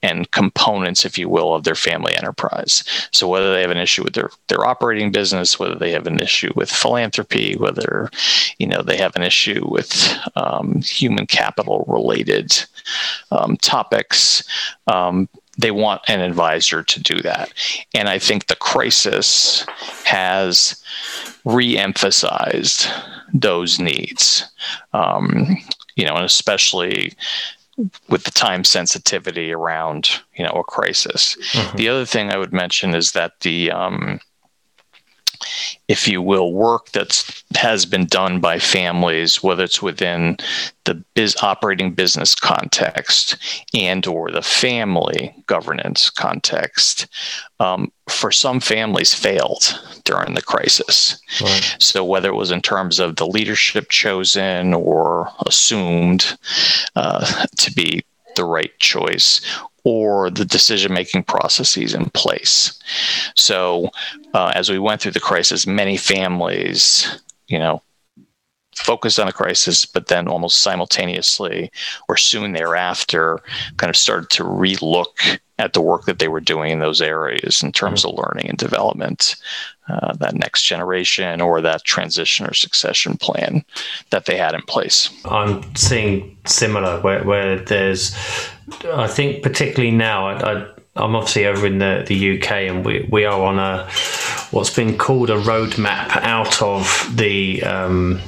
and 0.02 0.32
components, 0.32 1.06
if 1.06 1.18
you 1.18 1.28
will, 1.28 1.54
of 1.54 1.64
their 1.64 1.76
family 1.76 2.16
enterprise. 2.16 2.84
So 3.12 3.28
whether 3.28 3.52
they 3.52 3.62
have 3.62 3.72
an 3.72 3.78
issue 3.78 4.04
with 4.04 4.14
their, 4.14 4.30
their 4.48 4.66
operating 4.66 5.12
business, 5.12 5.60
whether 5.60 5.76
they 5.76 5.92
have 5.92 6.08
an 6.08 6.22
issue 6.22 6.52
with 6.56 6.72
philanthropy, 6.72 7.56
whether 7.58 8.10
you 8.58 8.68
know 8.68 8.82
they 8.82 8.98
have 8.98 9.16
an 9.16 9.24
issue 9.24 9.66
with 9.68 10.18
um, 10.36 10.82
human 10.82 11.28
capital 11.28 11.86
related 11.88 12.29
um, 13.32 13.58
topics. 13.58 14.44
Um, 14.88 15.30
they 15.58 15.72
want 15.72 16.02
an 16.08 16.22
advisor 16.22 16.84
to 16.84 17.00
do 17.02 17.22
that. 17.22 17.52
And 17.94 18.08
I 18.08 18.18
think 18.18 18.48
the 18.48 18.56
crisis 18.56 19.66
has 20.06 20.82
re-emphasized 21.44 22.88
those 23.34 23.78
needs. 23.80 24.50
Um, 24.94 25.58
you 25.96 26.06
know, 26.06 26.16
and 26.16 26.26
especially 26.26 27.14
with 28.10 28.24
the 28.24 28.32
time 28.32 28.64
sensitivity 28.64 29.52
around 29.52 30.10
you 30.36 30.44
know 30.46 30.52
a 30.52 30.64
crisis. 30.64 31.38
Mm-hmm. 31.52 31.78
The 31.78 31.90
other 31.90 32.06
thing 32.06 32.30
I 32.30 32.38
would 32.38 32.54
mention 32.54 32.94
is 32.94 33.12
that 33.14 33.40
the 33.42 33.72
um, 33.72 34.20
if 35.88 36.08
you 36.08 36.22
will, 36.22 36.54
work 36.54 36.92
that 36.92 37.24
has 37.56 37.86
been 37.86 38.06
done 38.06 38.40
by 38.40 38.60
families, 38.60 39.42
whether 39.42 39.64
it's 39.64 39.82
within 39.82 40.38
the 40.86 40.96
biz 41.14 41.36
operating 41.42 41.94
business 41.94 42.36
context 42.36 43.38
and 43.74 44.06
or 44.08 44.32
the 44.32 44.42
family 44.42 45.34
governance 45.48 46.10
context, 46.10 47.08
um, 47.60 47.92
for 48.08 48.32
some 48.32 48.60
families 48.60 49.14
failed 49.14 49.80
during 50.04 50.34
the 50.34 50.42
crisis. 50.42 51.20
Right. 51.42 51.76
So 51.80 52.04
whether 52.04 52.30
it 52.30 52.36
was 52.36 52.52
in 52.52 52.62
terms 52.62 53.00
of 53.00 53.16
the 53.16 53.28
leadership 53.28 53.90
chosen 53.90 54.74
or 54.74 55.32
assumed 55.46 56.38
uh, 56.96 57.46
to 57.58 57.74
be 57.74 58.04
the 58.36 58.46
right 58.46 58.78
choice 58.80 59.42
or 59.84 60.30
the 60.30 60.46
decision 60.46 60.94
making 60.94 61.24
processes 61.24 61.94
in 61.94 62.10
place. 62.12 62.80
So, 63.36 63.90
uh, 64.34 64.52
as 64.56 64.70
we 64.70 64.80
went 64.80 65.02
through 65.02 65.14
the 65.14 65.20
crisis, 65.20 65.68
many 65.68 65.98
families, 65.98 67.22
you 67.48 67.60
know, 67.60 67.82
focused 68.76 69.20
on 69.20 69.28
the 69.28 69.34
crisis, 69.34 69.86
but 69.86 70.08
then 70.08 70.28
almost 70.28 70.62
simultaneously 70.62 71.72
or 72.08 72.18
soon 72.18 72.54
thereafter, 72.54 73.40
kind 73.78 73.90
of 73.90 73.98
started 73.98 74.30
to 74.32 74.44
relook 74.44 75.40
at 75.60 75.74
the 75.74 75.82
work 75.82 76.06
that 76.06 76.20
they 76.20 76.28
were 76.28 76.40
doing 76.40 76.72
in 76.72 76.80
those 76.80 77.02
areas 77.02 77.62
in 77.62 77.72
terms 77.72 78.04
mm-hmm. 78.04 78.18
of 78.18 78.26
learning 78.26 78.50
and 78.50 78.58
development, 78.58 79.36
uh, 79.90 80.14
that 80.14 80.36
next 80.36 80.64
generation 80.64 81.42
or 81.42 81.62
that 81.62 81.84
transition 81.84 82.46
or 82.46 82.54
succession 82.54 83.18
plan 83.18 83.64
that 84.10 84.26
they 84.26 84.38
had 84.38 84.56
in 84.56 84.62
place. 84.64 85.10
I'm 85.26 85.76
seeing 85.76 86.38
similar 86.46 87.00
where, 87.02 87.24
where 87.24 87.60
there's 87.60 88.16
I 88.86 89.08
think 89.08 89.44
particularly 89.44 89.92
now, 89.92 90.28
I, 90.28 90.54
I 90.54 90.68
I'm 90.96 91.16
obviously 91.16 91.46
over 91.46 91.66
in 91.66 91.80
the, 91.80 92.04
the 92.08 92.38
UK 92.38 92.52
and 92.52 92.84
we, 92.84 93.08
we 93.10 93.26
are 93.26 93.42
on 93.42 93.58
a 93.58 93.90
what's 94.52 94.76
been 94.76 94.98
called 94.98 95.30
a 95.30 95.40
roadmap 95.42 96.10
out 96.18 96.62
of 96.62 97.10
the 97.16 97.64
um, 97.64 98.22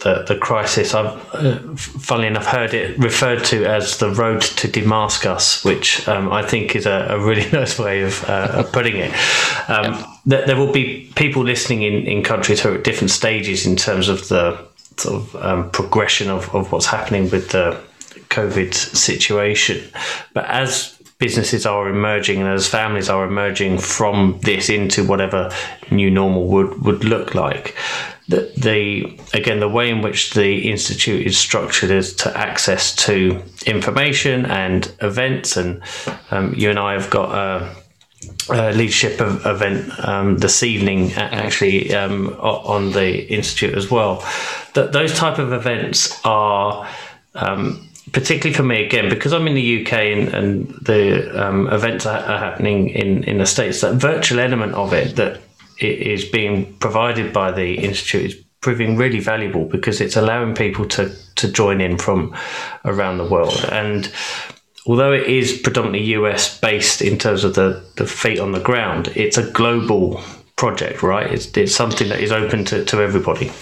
the, 0.00 0.24
the 0.26 0.36
crisis. 0.36 0.94
I've 0.94 1.34
uh, 1.34 1.58
funnily 1.76 2.28
enough 2.28 2.46
heard 2.46 2.74
it 2.74 2.98
referred 2.98 3.44
to 3.46 3.64
as 3.64 3.98
the 3.98 4.10
road 4.10 4.42
to 4.42 4.68
Damascus, 4.68 5.64
which 5.64 6.06
um, 6.08 6.32
I 6.32 6.42
think 6.42 6.76
is 6.76 6.86
a, 6.86 7.08
a, 7.10 7.18
really 7.18 7.50
nice 7.52 7.78
way 7.78 8.02
of, 8.02 8.24
uh, 8.24 8.50
of 8.54 8.72
putting 8.72 8.96
it. 8.96 9.10
Um, 9.68 9.94
yeah. 9.94 10.14
there, 10.26 10.46
there, 10.46 10.56
will 10.56 10.72
be 10.72 11.10
people 11.16 11.42
listening 11.42 11.82
in, 11.82 12.06
in 12.06 12.22
countries 12.22 12.60
who 12.60 12.70
are 12.70 12.74
at 12.76 12.84
different 12.84 13.10
stages 13.10 13.66
in 13.66 13.76
terms 13.76 14.08
of 14.08 14.28
the 14.28 14.58
sort 14.96 15.16
of 15.16 15.36
um, 15.36 15.70
progression 15.70 16.30
of, 16.30 16.54
of 16.54 16.72
what's 16.72 16.86
happening 16.86 17.30
with 17.30 17.50
the 17.50 17.80
COVID 18.30 18.74
situation. 18.74 19.90
But 20.34 20.46
as 20.46 20.98
businesses 21.18 21.66
are 21.66 21.88
emerging 21.88 22.40
and 22.40 22.48
as 22.48 22.68
families 22.68 23.08
are 23.08 23.24
emerging 23.24 23.78
from 23.78 24.38
this 24.42 24.68
into 24.68 25.04
whatever 25.04 25.50
new 25.90 26.10
normal 26.10 26.46
would, 26.46 26.84
would 26.84 27.04
look 27.04 27.34
like, 27.34 27.76
the, 28.28 28.52
the 28.56 29.18
again 29.32 29.60
the 29.60 29.68
way 29.68 29.88
in 29.88 30.02
which 30.02 30.34
the 30.34 30.70
institute 30.70 31.26
is 31.26 31.36
structured 31.38 31.90
is 31.90 32.14
to 32.14 32.36
access 32.36 32.94
to 33.06 33.42
information 33.66 34.44
and 34.46 34.94
events 35.00 35.56
and 35.56 35.82
um, 36.30 36.54
you 36.54 36.68
and 36.68 36.78
I 36.78 36.92
have 36.92 37.08
got 37.08 37.34
a, 37.34 37.76
a 38.50 38.72
leadership 38.72 39.18
event 39.20 40.06
um, 40.06 40.38
this 40.38 40.62
evening 40.62 41.12
actually 41.14 41.94
um, 41.94 42.28
on 42.38 42.92
the 42.92 43.26
institute 43.32 43.74
as 43.74 43.90
well. 43.90 44.22
That 44.74 44.92
those 44.92 45.14
type 45.14 45.38
of 45.38 45.52
events 45.52 46.20
are 46.26 46.86
um, 47.34 47.88
particularly 48.12 48.54
for 48.54 48.62
me 48.62 48.84
again 48.84 49.08
because 49.08 49.32
I'm 49.32 49.46
in 49.46 49.54
the 49.54 49.86
UK 49.86 49.92
and, 49.92 50.28
and 50.34 50.68
the 50.82 51.46
um, 51.46 51.66
events 51.68 52.04
are, 52.04 52.18
are 52.18 52.38
happening 52.38 52.90
in 52.90 53.24
in 53.24 53.38
the 53.38 53.46
states 53.46 53.80
that 53.80 53.94
virtual 53.94 54.38
element 54.38 54.74
of 54.74 54.92
it 54.92 55.16
that 55.16 55.40
it 55.78 55.98
is 55.98 56.24
being 56.24 56.74
provided 56.78 57.32
by 57.32 57.50
the 57.50 57.78
institute 57.78 58.32
is 58.32 58.34
proving 58.60 58.96
really 58.96 59.20
valuable 59.20 59.64
because 59.64 60.00
it's 60.00 60.16
allowing 60.16 60.54
people 60.54 60.86
to 60.86 61.14
to 61.36 61.50
join 61.50 61.80
in 61.80 61.96
from 61.96 62.34
around 62.84 63.18
the 63.18 63.24
world. 63.24 63.64
And 63.70 64.10
although 64.86 65.12
it 65.12 65.26
is 65.26 65.58
predominantly 65.58 66.08
US 66.14 66.58
based 66.58 67.00
in 67.00 67.18
terms 67.18 67.44
of 67.44 67.54
the 67.54 67.84
the 67.96 68.06
feet 68.06 68.40
on 68.40 68.52
the 68.52 68.60
ground 68.60 69.08
it's 69.14 69.38
a 69.38 69.50
global 69.52 70.20
project 70.56 71.02
right? 71.02 71.30
It's, 71.30 71.56
it's 71.56 71.74
something 71.74 72.08
that 72.08 72.20
is 72.20 72.32
open 72.32 72.64
to, 72.66 72.84
to 72.84 73.00
everybody 73.00 73.52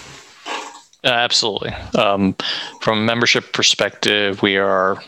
uh, 1.06 1.10
absolutely. 1.10 1.70
Um, 1.96 2.34
from 2.80 2.98
a 2.98 3.02
membership 3.02 3.52
perspective, 3.52 4.42
we 4.42 4.56
are, 4.56 5.00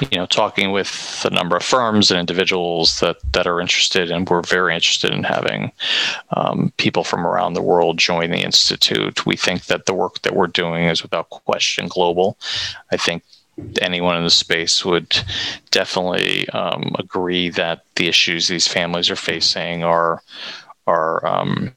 you 0.00 0.16
know, 0.16 0.26
talking 0.26 0.70
with 0.70 1.26
a 1.28 1.34
number 1.34 1.56
of 1.56 1.64
firms 1.64 2.12
and 2.12 2.20
individuals 2.20 3.00
that 3.00 3.16
that 3.32 3.48
are 3.48 3.60
interested, 3.60 4.12
and 4.12 4.28
we're 4.28 4.42
very 4.42 4.72
interested 4.72 5.10
in 5.10 5.24
having 5.24 5.72
um, 6.36 6.72
people 6.76 7.02
from 7.02 7.26
around 7.26 7.54
the 7.54 7.62
world 7.62 7.98
join 7.98 8.30
the 8.30 8.44
institute. 8.44 9.26
We 9.26 9.36
think 9.36 9.64
that 9.64 9.86
the 9.86 9.94
work 9.94 10.22
that 10.22 10.36
we're 10.36 10.46
doing 10.46 10.84
is 10.84 11.02
without 11.02 11.30
question 11.30 11.88
global. 11.88 12.38
I 12.92 12.96
think 12.96 13.24
anyone 13.80 14.16
in 14.16 14.22
the 14.22 14.30
space 14.30 14.84
would 14.84 15.24
definitely 15.72 16.48
um, 16.50 16.94
agree 17.00 17.48
that 17.50 17.84
the 17.96 18.06
issues 18.06 18.46
these 18.46 18.68
families 18.68 19.10
are 19.10 19.16
facing 19.16 19.82
are 19.82 20.22
are 20.86 21.26
um, 21.26 21.74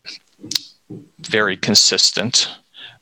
very 1.19 1.57
consistent 1.57 2.47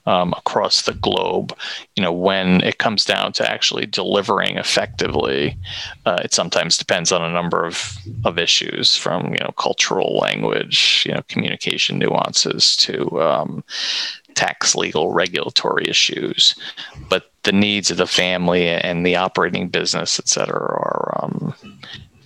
um, 0.05 0.33
across 0.33 0.83
the 0.83 0.93
globe. 0.93 1.55
You 1.95 2.03
know, 2.03 2.11
when 2.11 2.61
it 2.61 2.77
comes 2.77 3.05
down 3.05 3.33
to 3.33 3.49
actually 3.49 3.85
delivering 3.85 4.57
effectively, 4.57 5.57
uh, 6.05 6.19
it 6.23 6.33
sometimes 6.33 6.77
depends 6.77 7.11
on 7.11 7.21
a 7.21 7.31
number 7.31 7.65
of 7.65 7.97
of 8.25 8.37
issues, 8.37 8.95
from 8.95 9.33
you 9.33 9.39
know 9.39 9.53
cultural, 9.57 10.17
language, 10.17 11.03
you 11.05 11.13
know, 11.13 11.21
communication 11.27 11.99
nuances 11.99 12.75
to 12.77 13.21
um, 13.21 13.63
tax, 14.35 14.75
legal, 14.75 15.11
regulatory 15.11 15.85
issues. 15.87 16.55
But 17.09 17.31
the 17.43 17.51
needs 17.51 17.91
of 17.91 17.97
the 17.97 18.07
family 18.07 18.67
and 18.67 19.05
the 19.05 19.15
operating 19.15 19.69
business, 19.69 20.19
et 20.19 20.27
cetera, 20.27 20.59
are 20.59 21.19
um, 21.23 21.53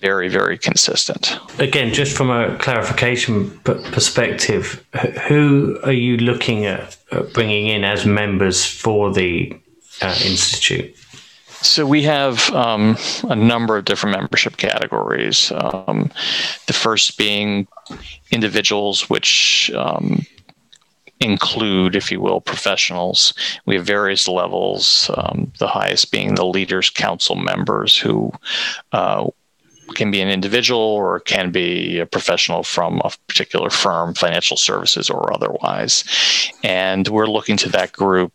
very, 0.00 0.28
very 0.28 0.58
consistent. 0.58 1.38
Again, 1.58 1.92
just 1.92 2.16
from 2.16 2.30
a 2.30 2.56
clarification 2.58 3.50
perspective, 3.60 4.84
who 5.26 5.78
are 5.82 5.92
you 5.92 6.16
looking 6.16 6.66
at 6.66 6.96
bringing 7.32 7.66
in 7.66 7.84
as 7.84 8.06
members 8.06 8.64
for 8.64 9.12
the 9.12 9.56
uh, 10.02 10.16
institute? 10.24 10.94
So 11.60 11.84
we 11.84 12.02
have 12.02 12.50
um, 12.50 12.96
a 13.24 13.34
number 13.34 13.76
of 13.76 13.84
different 13.84 14.16
membership 14.16 14.56
categories. 14.56 15.50
Um, 15.52 16.10
the 16.66 16.72
first 16.72 17.18
being 17.18 17.66
individuals, 18.30 19.10
which 19.10 19.70
um, 19.74 20.24
include, 21.20 21.96
if 21.96 22.12
you 22.12 22.20
will, 22.20 22.40
professionals. 22.40 23.34
We 23.66 23.74
have 23.74 23.84
various 23.84 24.28
levels, 24.28 25.10
um, 25.16 25.52
the 25.58 25.66
highest 25.66 26.12
being 26.12 26.34
the 26.34 26.46
Leaders 26.46 26.90
Council 26.90 27.34
members 27.34 27.98
who 27.98 28.32
uh, 28.92 29.26
can 29.94 30.10
be 30.10 30.20
an 30.20 30.28
individual 30.28 30.80
or 30.80 31.20
can 31.20 31.50
be 31.50 31.98
a 31.98 32.06
professional 32.06 32.62
from 32.62 33.00
a 33.04 33.10
particular 33.26 33.70
firm, 33.70 34.14
financial 34.14 34.56
services 34.56 35.10
or 35.10 35.32
otherwise. 35.32 36.04
And 36.62 37.06
we're 37.08 37.26
looking 37.26 37.56
to 37.58 37.68
that 37.70 37.92
group 37.92 38.32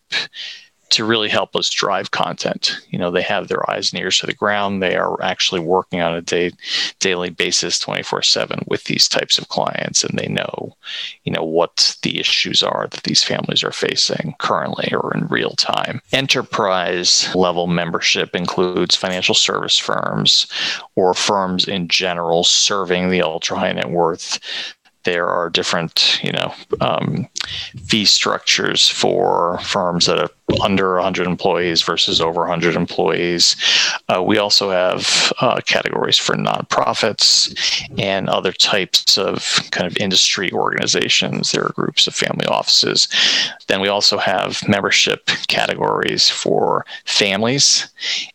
to 0.94 1.06
really 1.06 1.30
help 1.30 1.56
us 1.56 1.70
drive 1.70 2.12
content. 2.12 2.78
You 2.90 3.00
know, 3.00 3.12
they 3.12 3.22
have 3.24 3.48
their 3.48 3.70
eyes 3.70 3.92
and 3.92 4.02
ears 4.02 4.20
to 4.20 4.28
the 4.28 4.34
ground. 4.34 4.82
They 4.82 4.96
are 4.96 5.22
actually 5.22 5.62
working 5.62 6.02
on 6.02 6.14
a 6.14 6.22
day, 6.22 6.52
daily 7.00 7.30
basis, 7.30 7.80
24 7.80 8.22
seven 8.22 8.64
with 8.68 8.86
these 8.86 9.08
types 9.08 9.38
of 9.38 9.50
clients. 9.50 10.04
And 10.04 10.18
they 10.18 10.28
know, 10.28 10.76
you 11.24 11.32
know, 11.32 11.44
what 11.44 11.98
the 12.04 12.20
issues 12.20 12.64
are 12.64 12.88
that 12.92 13.04
these 13.04 13.24
families 13.24 13.64
are 13.64 13.72
facing 13.72 14.36
currently 14.40 14.94
or 14.94 15.14
in 15.16 15.28
real 15.28 15.52
time. 15.52 16.02
Enterprise 16.12 17.34
level 17.36 17.68
membership 17.68 18.36
includes 18.36 18.96
financial 18.96 19.36
service 19.36 19.78
firms 19.78 20.48
or 20.96 21.14
firms 21.14 21.68
in 21.68 21.88
general 21.88 22.44
serving 22.44 23.10
the 23.10 23.22
ultra 23.22 23.58
high 23.58 23.74
net 23.74 23.90
worth 23.90 24.40
there 25.04 25.28
are 25.28 25.50
different, 25.50 26.20
you 26.24 26.32
know, 26.32 26.54
um, 26.82 27.28
fee 27.86 28.06
structures 28.06 28.88
for 28.88 29.60
firms 29.60 30.06
that 30.06 30.20
are 30.20 30.30
under 30.62 30.96
100 30.96 31.26
employees 31.26 31.82
versus 31.82 32.22
over 32.22 32.42
100 32.42 32.76
employees. 32.76 33.56
Uh, 34.10 34.22
we 34.22 34.38
also 34.38 34.70
have 34.70 35.34
uh, 35.40 35.60
categories 35.66 36.18
for 36.18 36.36
nonprofits 36.36 37.54
and 37.98 38.30
other 38.30 38.52
types 38.52 39.18
of 39.18 39.60
kind 39.72 39.88
of 39.88 39.98
industry 39.98 40.52
organizations. 40.52 41.52
There 41.52 41.66
are 41.66 41.74
groups 41.74 42.08
of 42.08 42.16
family 42.16 42.46
offices. 42.46 43.08
Then 43.68 43.82
we 43.82 43.88
also 43.88 44.18
have 44.18 44.68
membership 44.68 45.26
categories 45.48 46.30
for 46.30 46.86
families 47.06 47.88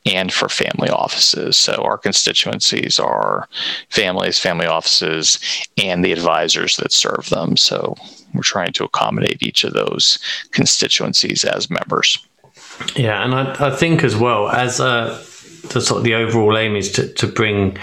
and 0.07 0.33
for 0.33 0.49
family 0.49 0.88
offices. 0.88 1.57
So 1.57 1.75
our 1.75 1.99
constituencies 1.99 2.99
are 2.99 3.49
families, 3.90 4.38
family 4.38 4.66
offices, 4.66 5.38
and 5.77 6.05
the 6.05 6.12
advisors 6.12 6.77
that 6.79 6.92
serve 6.92 7.29
them. 7.29 7.57
So 7.57 7.97
we're 8.35 8.43
trying 8.43 8.73
to 8.75 8.85
accommodate 8.85 9.43
each 9.43 9.64
of 9.64 9.73
those 9.73 10.19
constituencies 10.53 11.45
as 11.45 11.71
members. 11.71 12.19
Yeah, 12.97 13.25
and 13.25 13.35
I, 13.35 13.69
I 13.69 13.71
think 13.71 14.05
as 14.05 14.17
well 14.17 14.49
as 14.49 14.81
uh, 14.81 15.23
the 15.71 15.81
sort 15.81 15.99
of 15.99 16.05
the 16.05 16.14
overall 16.14 16.57
aim 16.57 16.77
is 16.77 16.93
to, 16.93 17.12
to 17.14 17.27
bring 17.27 17.77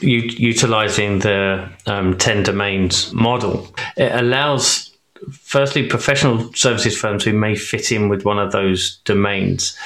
u- 0.00 0.30
utilizing 0.36 1.20
the 1.20 1.68
um, 1.86 2.18
10 2.18 2.42
domains 2.42 3.12
model. 3.12 3.74
It 3.96 4.12
allows 4.12 4.90
firstly 5.30 5.86
professional 5.86 6.52
services 6.54 6.98
firms 6.98 7.24
who 7.24 7.32
may 7.32 7.54
fit 7.54 7.92
in 7.92 8.08
with 8.08 8.24
one 8.24 8.38
of 8.38 8.52
those 8.52 8.98
domains 9.04 9.76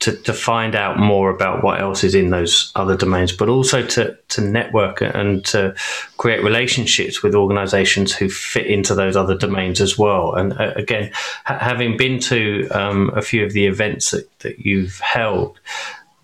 to, 0.00 0.16
to 0.16 0.32
find 0.32 0.74
out 0.74 0.98
more 0.98 1.30
about 1.30 1.62
what 1.62 1.80
else 1.80 2.02
is 2.02 2.14
in 2.14 2.30
those 2.30 2.72
other 2.74 2.96
domains, 2.96 3.32
but 3.32 3.48
also 3.48 3.84
to, 3.86 4.16
to 4.28 4.40
network 4.40 5.02
and 5.02 5.44
to 5.44 5.74
create 6.16 6.42
relationships 6.42 7.22
with 7.22 7.34
organizations 7.34 8.14
who 8.14 8.28
fit 8.30 8.66
into 8.66 8.94
those 8.94 9.14
other 9.14 9.36
domains 9.36 9.80
as 9.80 9.98
well. 9.98 10.34
And 10.34 10.54
uh, 10.54 10.72
again, 10.74 11.10
ha- 11.44 11.58
having 11.58 11.98
been 11.98 12.18
to 12.20 12.68
um, 12.70 13.10
a 13.14 13.20
few 13.20 13.44
of 13.44 13.52
the 13.52 13.66
events 13.66 14.10
that, 14.10 14.38
that 14.40 14.60
you've 14.60 14.98
held, 15.00 15.60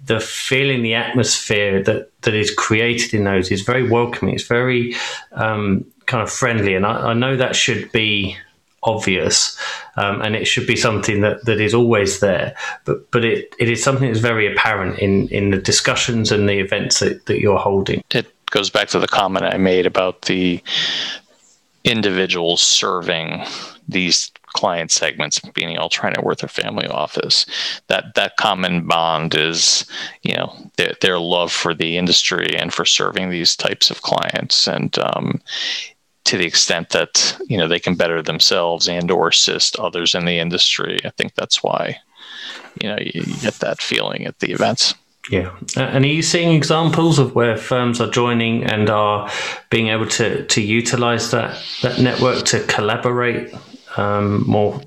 the 0.06 0.20
feeling, 0.20 0.82
the 0.82 0.94
atmosphere 0.94 1.82
that, 1.82 2.10
that 2.22 2.34
is 2.34 2.54
created 2.54 3.12
in 3.12 3.24
those 3.24 3.50
is 3.50 3.60
very 3.60 3.86
welcoming. 3.88 4.34
It's 4.34 4.44
very 4.44 4.94
um, 5.32 5.84
kind 6.06 6.22
of 6.22 6.30
friendly. 6.30 6.74
And 6.74 6.86
I, 6.86 7.10
I 7.10 7.12
know 7.12 7.36
that 7.36 7.56
should 7.56 7.92
be 7.92 8.38
obvious, 8.86 9.58
um, 9.96 10.22
and 10.22 10.34
it 10.34 10.46
should 10.46 10.66
be 10.66 10.76
something 10.76 11.20
that, 11.20 11.44
that 11.44 11.60
is 11.60 11.74
always 11.74 12.20
there. 12.20 12.54
But 12.84 13.10
but 13.10 13.24
it, 13.24 13.54
it 13.58 13.68
is 13.68 13.82
something 13.82 14.08
that's 14.08 14.20
very 14.20 14.50
apparent 14.50 14.98
in, 14.98 15.28
in 15.28 15.50
the 15.50 15.58
discussions 15.58 16.32
and 16.32 16.48
the 16.48 16.58
events 16.58 17.00
that, 17.00 17.26
that 17.26 17.40
you're 17.40 17.58
holding. 17.58 18.02
It 18.10 18.32
goes 18.50 18.70
back 18.70 18.88
to 18.88 18.98
the 18.98 19.08
comment 19.08 19.44
I 19.44 19.58
made 19.58 19.86
about 19.86 20.22
the 20.22 20.62
individuals 21.84 22.60
serving 22.60 23.44
these 23.88 24.32
client 24.54 24.90
segments 24.90 25.38
being 25.54 25.76
all 25.76 25.88
trying 25.88 26.14
to 26.14 26.22
work 26.22 26.38
their 26.38 26.48
family 26.48 26.86
office 26.86 27.44
that 27.88 28.14
that 28.14 28.36
common 28.38 28.86
bond 28.86 29.34
is 29.34 29.84
you 30.22 30.34
know 30.34 30.52
their, 30.78 30.94
their 31.02 31.18
love 31.18 31.52
for 31.52 31.74
the 31.74 31.98
industry 31.98 32.56
and 32.56 32.72
for 32.72 32.86
serving 32.86 33.28
these 33.28 33.54
types 33.54 33.90
of 33.90 34.02
clients 34.02 34.66
and 34.66 34.98
um, 34.98 35.40
to 36.26 36.36
the 36.36 36.44
extent 36.44 36.90
that 36.90 37.38
you 37.48 37.56
know 37.56 37.68
they 37.68 37.80
can 37.80 37.94
better 37.94 38.20
themselves 38.22 38.88
and 38.88 39.10
or 39.10 39.28
assist 39.28 39.78
others 39.78 40.14
in 40.14 40.24
the 40.24 40.38
industry. 40.38 41.00
I 41.04 41.10
think 41.10 41.34
that's 41.34 41.62
why 41.62 41.98
you 42.82 42.88
know 42.88 42.98
you, 43.00 43.22
get 43.40 43.54
that 43.54 43.80
feeling 43.80 44.26
at 44.26 44.38
the 44.40 44.52
events. 44.52 44.94
Yeah, 45.30 45.56
and 45.76 46.04
are 46.04 46.08
you 46.08 46.22
seeing 46.22 46.54
examples 46.54 47.18
of 47.18 47.34
where 47.34 47.56
firms 47.56 48.00
are 48.00 48.10
joining 48.10 48.62
and 48.62 48.88
are 48.88 49.30
being 49.70 49.88
able 49.88 50.06
to 50.06 50.44
to 50.46 50.60
utilize 50.60 51.30
that 51.30 51.60
that 51.82 52.00
network 52.00 52.44
to 52.46 52.60
collaborate 52.64 53.52
um, 53.96 54.44
more. 54.46 54.80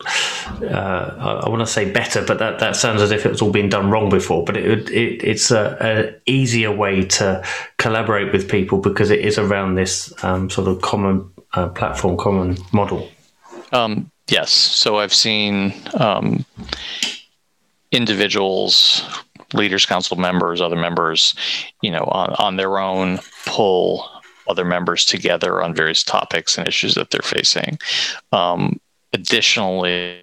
Uh, 0.61 1.41
I, 1.45 1.49
want 1.49 1.59
to 1.59 1.67
say 1.67 1.91
better, 1.91 2.23
but 2.25 2.39
that, 2.39 2.59
that 2.59 2.75
sounds 2.75 3.01
as 3.01 3.11
if 3.11 3.25
it's 3.25 3.41
all 3.41 3.51
been 3.51 3.69
done 3.69 3.89
wrong 3.89 4.09
before. 4.09 4.43
But 4.43 4.57
it, 4.57 4.89
it 4.89 5.23
it's 5.23 5.51
a, 5.51 5.77
a, 5.79 6.15
easier 6.25 6.71
way 6.71 7.05
to 7.05 7.43
collaborate 7.77 8.31
with 8.33 8.49
people 8.49 8.79
because 8.79 9.09
it 9.09 9.19
is 9.19 9.37
around 9.37 9.75
this 9.75 10.11
um, 10.23 10.49
sort 10.49 10.67
of 10.67 10.81
common 10.81 11.29
uh, 11.53 11.69
platform, 11.69 12.17
common 12.17 12.57
model. 12.73 13.09
Um, 13.71 14.09
yes. 14.27 14.51
So 14.51 14.97
I've 14.97 15.13
seen 15.13 15.73
um, 15.99 16.45
individuals 17.91 19.07
leaders 19.53 19.83
council 19.83 20.15
members 20.15 20.61
other 20.61 20.75
members 20.75 21.33
you 21.81 21.89
know 21.89 22.03
on, 22.11 22.29
on 22.37 22.55
their 22.55 22.77
own 22.77 23.17
pull 23.47 24.07
other 24.49 24.65
members 24.65 25.05
together 25.05 25.61
on 25.61 25.73
various 25.73 26.03
topics 26.03 26.57
and 26.57 26.67
issues 26.67 26.95
that 26.95 27.11
they're 27.11 27.21
facing. 27.21 27.79
Um, 28.31 28.79
additionally, 29.13 30.19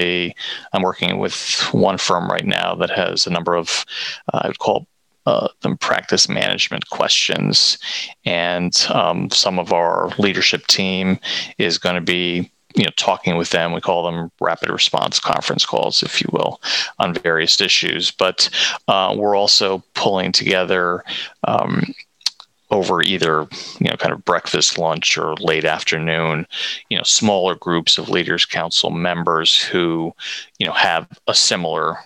I'm 0.00 0.82
working 0.82 1.18
with 1.18 1.68
one 1.72 1.98
firm 1.98 2.28
right 2.30 2.46
now 2.46 2.74
that 2.76 2.90
has 2.90 3.26
a 3.26 3.30
number 3.30 3.54
of, 3.54 3.84
uh, 4.32 4.40
I 4.44 4.48
would 4.48 4.58
call 4.58 4.86
uh, 5.26 5.48
them 5.60 5.76
practice 5.76 6.28
management 6.28 6.88
questions. 6.88 7.78
And 8.24 8.74
um, 8.92 9.28
some 9.30 9.58
of 9.58 9.72
our 9.72 10.10
leadership 10.18 10.66
team 10.68 11.18
is 11.58 11.78
going 11.78 11.96
to 11.96 12.00
be 12.00 12.50
you 12.74 12.84
know 12.84 12.90
talking 12.96 13.38
with 13.38 13.48
them 13.48 13.72
we 13.72 13.80
call 13.80 14.04
them 14.04 14.30
rapid 14.40 14.68
response 14.68 15.18
conference 15.18 15.64
calls 15.64 16.02
if 16.02 16.20
you 16.20 16.28
will 16.32 16.60
on 16.98 17.14
various 17.14 17.60
issues 17.62 18.10
but 18.10 18.50
uh, 18.88 19.14
we're 19.16 19.34
also 19.34 19.82
pulling 19.94 20.32
together 20.32 21.02
um, 21.44 21.82
over 22.70 23.02
either 23.02 23.46
you 23.78 23.88
know 23.88 23.96
kind 23.96 24.12
of 24.12 24.24
breakfast 24.24 24.78
lunch 24.78 25.16
or 25.16 25.34
late 25.36 25.64
afternoon 25.64 26.46
you 26.88 26.96
know 26.96 27.02
smaller 27.02 27.54
groups 27.54 27.98
of 27.98 28.08
leaders 28.08 28.44
council 28.44 28.90
members 28.90 29.56
who 29.56 30.12
you 30.58 30.66
know 30.66 30.72
have 30.72 31.06
a 31.26 31.34
similar 31.34 31.96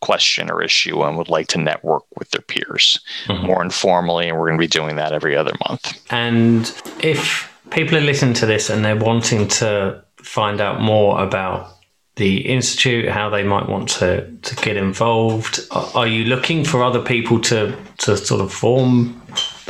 question 0.00 0.50
or 0.50 0.62
issue 0.62 1.02
and 1.02 1.18
would 1.18 1.28
like 1.28 1.46
to 1.46 1.58
network 1.58 2.04
with 2.18 2.30
their 2.30 2.40
peers 2.40 3.00
mm-hmm. 3.26 3.46
more 3.46 3.62
informally 3.62 4.28
and 4.28 4.38
we're 4.38 4.46
going 4.46 4.58
to 4.58 4.62
be 4.62 4.66
doing 4.66 4.96
that 4.96 5.12
every 5.12 5.36
other 5.36 5.52
month 5.68 6.02
and 6.10 6.74
if 7.02 7.52
people 7.70 7.96
are 7.96 8.02
listening 8.02 8.34
to 8.34 8.46
this 8.46 8.70
and 8.70 8.84
they're 8.84 8.96
wanting 8.96 9.46
to 9.46 10.02
find 10.16 10.60
out 10.60 10.80
more 10.80 11.22
about 11.22 11.76
the 12.16 12.40
institute, 12.40 13.08
how 13.08 13.30
they 13.30 13.42
might 13.42 13.68
want 13.68 13.88
to, 13.88 14.30
to 14.42 14.56
get 14.56 14.76
involved. 14.76 15.60
Are 15.70 16.06
you 16.06 16.24
looking 16.24 16.64
for 16.64 16.82
other 16.82 17.00
people 17.00 17.40
to, 17.42 17.74
to 17.98 18.16
sort 18.16 18.42
of 18.42 18.52
form 18.52 19.20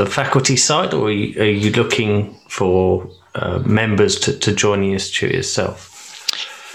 the 0.00 0.10
faculty 0.10 0.56
side, 0.56 0.94
or 0.94 1.08
are 1.08 1.12
you, 1.12 1.40
are 1.40 1.44
you 1.44 1.70
looking 1.72 2.34
for 2.48 3.06
uh, 3.34 3.58
members 3.66 4.18
to, 4.18 4.38
to 4.38 4.54
join 4.54 4.80
the 4.80 4.92
institute 4.92 5.32
itself? 5.32 5.88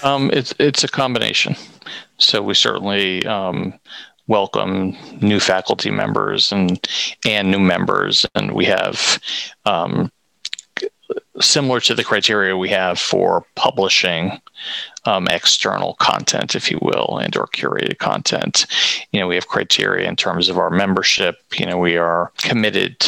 Um, 0.04 0.30
it's 0.32 0.54
it's 0.58 0.84
a 0.84 0.88
combination. 0.88 1.56
So 2.18 2.40
we 2.40 2.54
certainly 2.54 3.26
um, 3.26 3.74
welcome 4.28 4.96
new 5.20 5.40
faculty 5.40 5.90
members 5.90 6.52
and 6.52 6.78
and 7.24 7.50
new 7.50 7.58
members, 7.58 8.26
and 8.36 8.52
we 8.52 8.64
have 8.66 9.18
um, 9.64 10.12
similar 11.40 11.80
to 11.80 11.94
the 11.94 12.04
criteria 12.04 12.56
we 12.56 12.68
have 12.68 12.98
for 12.98 13.44
publishing 13.54 14.40
um, 15.04 15.26
external 15.28 15.94
content, 15.94 16.54
if 16.54 16.70
you 16.70 16.78
will, 16.82 17.18
and 17.22 17.36
or 17.36 17.46
curated 17.48 17.98
content. 17.98 18.66
You 19.12 19.20
know, 19.20 19.28
we 19.28 19.34
have 19.34 19.48
criteria 19.48 20.08
in 20.08 20.16
terms 20.16 20.48
of 20.48 20.58
our 20.58 20.70
membership. 20.70 21.36
You 21.58 21.66
know, 21.66 21.78
we 21.78 21.96
are 21.96 22.32
committed 22.38 23.04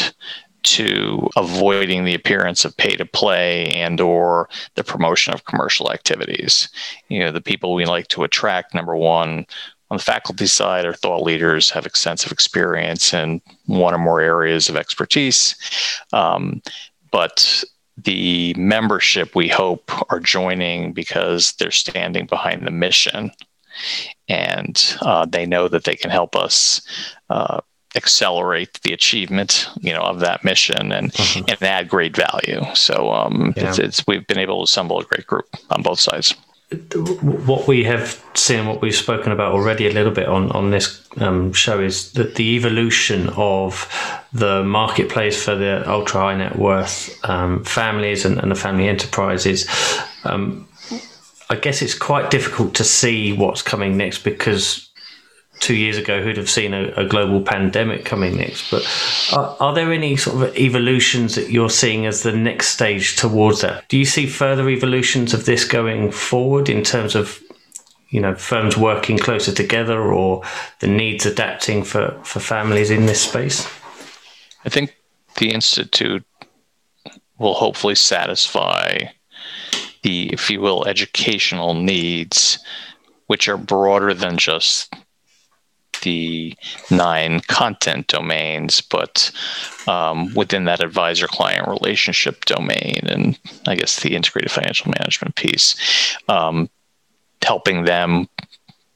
to 0.64 1.28
avoiding 1.36 2.04
the 2.04 2.14
appearance 2.14 2.64
of 2.64 2.76
pay 2.76 2.94
to 2.96 3.06
play 3.06 3.66
and 3.68 4.00
or 4.00 4.48
the 4.74 4.84
promotion 4.84 5.32
of 5.32 5.44
commercial 5.44 5.90
activities. 5.92 6.68
You 7.08 7.20
know, 7.20 7.32
the 7.32 7.40
people 7.40 7.74
we 7.74 7.86
like 7.86 8.08
to 8.08 8.24
attract, 8.24 8.74
number 8.74 8.96
one, 8.96 9.46
on 9.90 9.96
the 9.96 10.02
faculty 10.02 10.46
side, 10.46 10.84
our 10.84 10.92
thought 10.92 11.22
leaders 11.22 11.70
have 11.70 11.86
extensive 11.86 12.30
experience 12.32 13.14
in 13.14 13.40
one 13.66 13.94
or 13.94 13.98
more 13.98 14.20
areas 14.20 14.68
of 14.68 14.76
expertise. 14.76 15.56
Um, 16.12 16.60
but 17.10 17.64
the 18.04 18.54
membership 18.54 19.34
we 19.34 19.48
hope 19.48 19.90
are 20.10 20.20
joining 20.20 20.92
because 20.92 21.52
they're 21.54 21.70
standing 21.70 22.26
behind 22.26 22.66
the 22.66 22.70
mission 22.70 23.30
and 24.28 24.96
uh, 25.02 25.24
they 25.24 25.46
know 25.46 25.68
that 25.68 25.84
they 25.84 25.96
can 25.96 26.10
help 26.10 26.36
us 26.36 26.80
uh, 27.30 27.60
accelerate 27.96 28.80
the 28.82 28.92
achievement 28.92 29.68
you 29.80 29.92
know 29.92 30.02
of 30.02 30.20
that 30.20 30.44
mission 30.44 30.92
and 30.92 31.12
mm-hmm. 31.12 31.44
and 31.48 31.62
add 31.62 31.88
great 31.88 32.14
value 32.14 32.62
so 32.74 33.10
um, 33.10 33.54
yeah. 33.56 33.68
it's, 33.68 33.78
it's, 33.78 34.06
we've 34.06 34.26
been 34.26 34.38
able 34.38 34.58
to 34.58 34.64
assemble 34.64 35.00
a 35.00 35.04
great 35.04 35.26
group 35.26 35.46
on 35.70 35.82
both 35.82 35.98
sides 35.98 36.34
what 36.70 37.66
we 37.66 37.84
have 37.84 38.22
seen, 38.34 38.66
what 38.66 38.82
we've 38.82 38.94
spoken 38.94 39.32
about 39.32 39.52
already 39.52 39.86
a 39.86 39.92
little 39.92 40.12
bit 40.12 40.28
on 40.28 40.52
on 40.52 40.70
this 40.70 41.02
um, 41.16 41.52
show, 41.52 41.80
is 41.80 42.12
that 42.12 42.34
the 42.34 42.56
evolution 42.56 43.30
of 43.30 43.90
the 44.32 44.62
marketplace 44.64 45.42
for 45.42 45.54
the 45.54 45.88
ultra 45.88 46.20
high 46.20 46.36
net 46.36 46.56
worth 46.56 47.18
um, 47.24 47.64
families 47.64 48.26
and, 48.26 48.38
and, 48.38 48.50
the 48.50 48.54
family 48.54 48.86
enterprises. 48.86 49.66
Um, 50.24 50.68
I 51.48 51.56
guess 51.56 51.80
it's 51.80 51.96
quite 51.96 52.30
difficult 52.30 52.74
to 52.74 52.84
see 52.84 53.32
what's 53.32 53.62
coming 53.62 53.96
next 53.96 54.22
because 54.22 54.87
two 55.60 55.74
years 55.74 55.96
ago 55.96 56.22
who'd 56.22 56.36
have 56.36 56.50
seen 56.50 56.74
a, 56.74 56.88
a 56.96 57.04
global 57.04 57.40
pandemic 57.40 58.04
coming 58.04 58.36
next. 58.36 58.70
But 58.70 58.86
are, 59.32 59.56
are, 59.60 59.74
there 59.74 59.92
any 59.92 60.16
sort 60.16 60.42
of 60.42 60.56
evolutions 60.56 61.34
that 61.34 61.50
you're 61.50 61.70
seeing 61.70 62.06
as 62.06 62.22
the 62.22 62.32
next 62.32 62.68
stage 62.68 63.16
towards 63.16 63.60
that? 63.60 63.88
Do 63.88 63.98
you 63.98 64.04
see 64.04 64.26
further 64.26 64.68
evolutions 64.68 65.34
of 65.34 65.44
this 65.44 65.64
going 65.64 66.10
forward 66.10 66.68
in 66.68 66.82
terms 66.82 67.14
of 67.14 67.40
you 68.10 68.20
know 68.20 68.34
firms 68.34 68.76
working 68.76 69.18
closer 69.18 69.52
together 69.52 70.00
or 70.00 70.42
the 70.80 70.86
needs 70.86 71.26
adapting 71.26 71.84
for, 71.84 72.18
for 72.22 72.40
families 72.40 72.90
in 72.90 73.06
this 73.06 73.20
space? 73.20 73.66
I 74.64 74.68
think 74.68 74.96
the 75.36 75.50
institute 75.50 76.24
will 77.38 77.54
hopefully 77.54 77.94
satisfy 77.94 78.98
the, 80.02 80.32
if 80.32 80.50
you 80.50 80.60
will, 80.60 80.86
educational 80.86 81.74
needs, 81.74 82.58
which 83.26 83.48
are 83.48 83.56
broader 83.56 84.14
than 84.14 84.36
just 84.36 84.92
the 86.00 86.54
nine 86.90 87.40
content 87.40 88.06
domains, 88.06 88.80
but 88.80 89.30
um, 89.86 90.32
within 90.34 90.64
that 90.64 90.82
advisor 90.82 91.26
client 91.26 91.68
relationship 91.68 92.44
domain, 92.44 93.00
and 93.04 93.38
I 93.66 93.76
guess 93.76 94.00
the 94.00 94.14
integrated 94.14 94.50
financial 94.50 94.92
management 94.98 95.34
piece, 95.34 95.74
um, 96.28 96.68
helping 97.42 97.84
them 97.84 98.28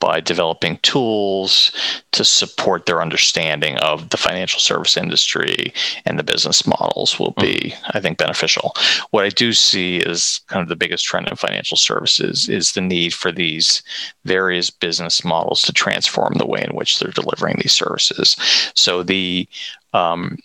by 0.02 0.18
developing 0.18 0.78
tools 0.78 1.70
to 2.10 2.24
support 2.24 2.86
their 2.86 3.00
understanding 3.00 3.76
of 3.78 4.10
the 4.10 4.16
financial 4.16 4.58
service 4.58 4.96
industry 4.96 5.72
and 6.06 6.18
the 6.18 6.24
business 6.24 6.66
models 6.66 7.20
will 7.20 7.34
be, 7.40 7.72
I 7.90 8.00
think, 8.00 8.18
beneficial. 8.18 8.74
What 9.12 9.24
I 9.24 9.28
do 9.28 9.52
see 9.52 9.98
is 9.98 10.40
kind 10.48 10.60
of 10.60 10.68
the 10.68 10.74
biggest 10.74 11.04
trend 11.04 11.28
in 11.28 11.36
financial 11.36 11.76
services 11.76 12.48
is 12.48 12.72
the 12.72 12.80
need 12.80 13.14
for 13.14 13.30
these 13.30 13.80
various 14.24 14.70
business 14.70 15.24
models 15.24 15.62
to 15.62 15.72
transform 15.72 16.34
the 16.34 16.46
way 16.46 16.64
in 16.68 16.74
which 16.74 16.98
they're 16.98 17.12
delivering 17.12 17.58
these 17.60 17.72
services. 17.72 18.36
So 18.74 19.04
the 19.04 19.48
um, 19.92 20.36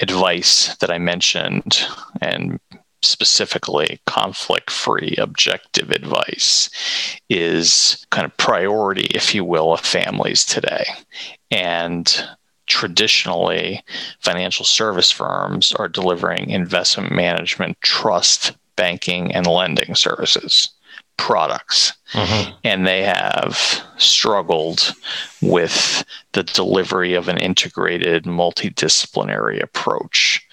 advice 0.00 0.76
that 0.76 0.90
I 0.90 0.98
mentioned 0.98 1.78
and 2.20 2.60
specifically 3.06 4.00
conflict 4.06 4.70
free 4.70 5.16
objective 5.18 5.90
advice 5.90 6.70
is 7.28 8.06
kind 8.10 8.24
of 8.24 8.36
priority, 8.36 9.06
if 9.14 9.34
you 9.34 9.44
will, 9.44 9.72
of 9.72 9.80
families 9.80 10.44
today. 10.44 10.84
And 11.50 12.28
traditionally, 12.66 13.82
financial 14.20 14.64
service 14.64 15.10
firms 15.10 15.72
are 15.72 15.88
delivering 15.88 16.50
investment 16.50 17.12
management, 17.12 17.80
trust, 17.80 18.52
banking, 18.76 19.32
and 19.34 19.46
lending 19.46 19.94
services 19.94 20.70
products. 21.16 21.92
Mm-hmm. 22.12 22.52
And 22.64 22.86
they 22.86 23.02
have 23.02 23.82
struggled 23.96 24.92
with 25.40 26.04
the 26.32 26.42
delivery 26.42 27.14
of 27.14 27.28
an 27.28 27.38
integrated, 27.38 28.24
multidisciplinary 28.24 29.62
approach 29.62 30.46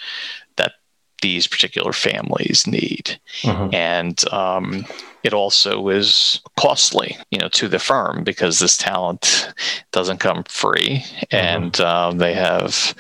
these 1.23 1.47
particular 1.47 1.93
families 1.93 2.67
need. 2.67 3.17
Mm-hmm. 3.41 3.73
And 3.73 4.33
um, 4.33 4.85
it 5.23 5.33
also 5.33 5.87
is 5.87 6.41
costly, 6.59 7.17
you 7.31 7.39
know, 7.39 7.47
to 7.49 7.69
the 7.69 7.79
firm 7.79 8.23
because 8.23 8.59
this 8.59 8.77
talent 8.77 9.51
doesn't 9.91 10.19
come 10.19 10.43
free, 10.43 10.97
mm-hmm. 10.99 11.35
and 11.35 11.79
uh, 11.79 12.11
they 12.13 12.33
have 12.33 12.93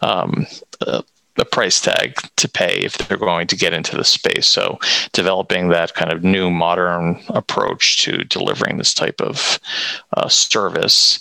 um, 0.00 0.46
a, 0.80 1.04
a, 1.36 1.44
price 1.44 1.82
tag 1.82 2.18
to 2.36 2.48
pay 2.48 2.78
if 2.78 2.96
they're 2.96 3.18
going 3.18 3.46
to 3.46 3.56
get 3.56 3.74
into 3.74 3.94
the 3.94 4.04
space. 4.04 4.46
So, 4.46 4.78
developing 5.12 5.68
that 5.68 5.92
kind 5.92 6.10
of 6.10 6.24
new 6.24 6.50
modern 6.50 7.22
approach 7.28 8.02
to 8.04 8.24
delivering 8.24 8.78
this 8.78 8.94
type 8.94 9.20
of 9.20 9.60
uh, 10.16 10.28
service 10.28 11.20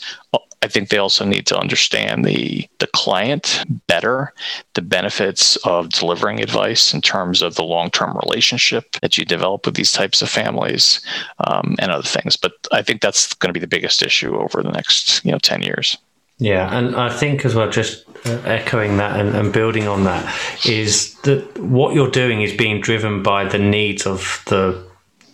I 0.66 0.68
think 0.68 0.90
they 0.90 0.98
also 0.98 1.26
need 1.26 1.46
to 1.48 1.58
understand 1.58 2.26
the 2.26 2.68
the 2.80 2.88
client 2.88 3.64
better, 3.86 4.34
the 4.74 4.82
benefits 4.82 5.58
of 5.58 5.90
delivering 5.90 6.42
advice 6.42 6.92
in 6.92 7.02
terms 7.02 7.44
of 7.44 7.54
the 7.54 7.64
long 7.64 7.92
term 7.92 8.18
relationship 8.26 8.98
that 9.02 9.16
you 9.16 9.26
develop 9.26 9.66
with 9.66 9.76
these 9.76 9.92
types 9.92 10.24
of 10.24 10.30
families, 10.30 11.02
um, 11.46 11.76
and 11.78 11.92
other 11.92 12.08
things. 12.08 12.36
But 12.36 12.54
I 12.72 12.82
think 12.82 13.02
that's 13.02 13.36
going 13.36 13.50
to 13.50 13.54
be 13.54 13.60
the 13.60 13.76
biggest 13.76 14.02
issue 14.02 14.36
over 14.36 14.64
the 14.64 14.72
next 14.72 15.24
you 15.24 15.32
know 15.32 15.38
ten 15.38 15.62
years. 15.62 15.98
Yeah, 16.40 16.76
and 16.76 16.96
I 16.96 17.10
think 17.10 17.46
as 17.46 17.54
well, 17.54 17.70
just 17.70 18.04
uh, 18.26 18.42
echoing 18.44 18.98
that 18.98 19.20
and, 19.20 19.36
and, 19.36 19.54
building 19.54 19.88
on 19.88 20.04
that, 20.04 20.26
is 20.66 21.14
that 21.22 21.58
what 21.60 21.94
you're 21.96 22.12
doing 22.12 22.42
is 22.42 22.52
being 22.52 22.82
driven 22.82 23.24
by 23.24 23.46
the 23.46 23.60
needs 23.60 24.06
of 24.06 24.44
the 24.48 24.85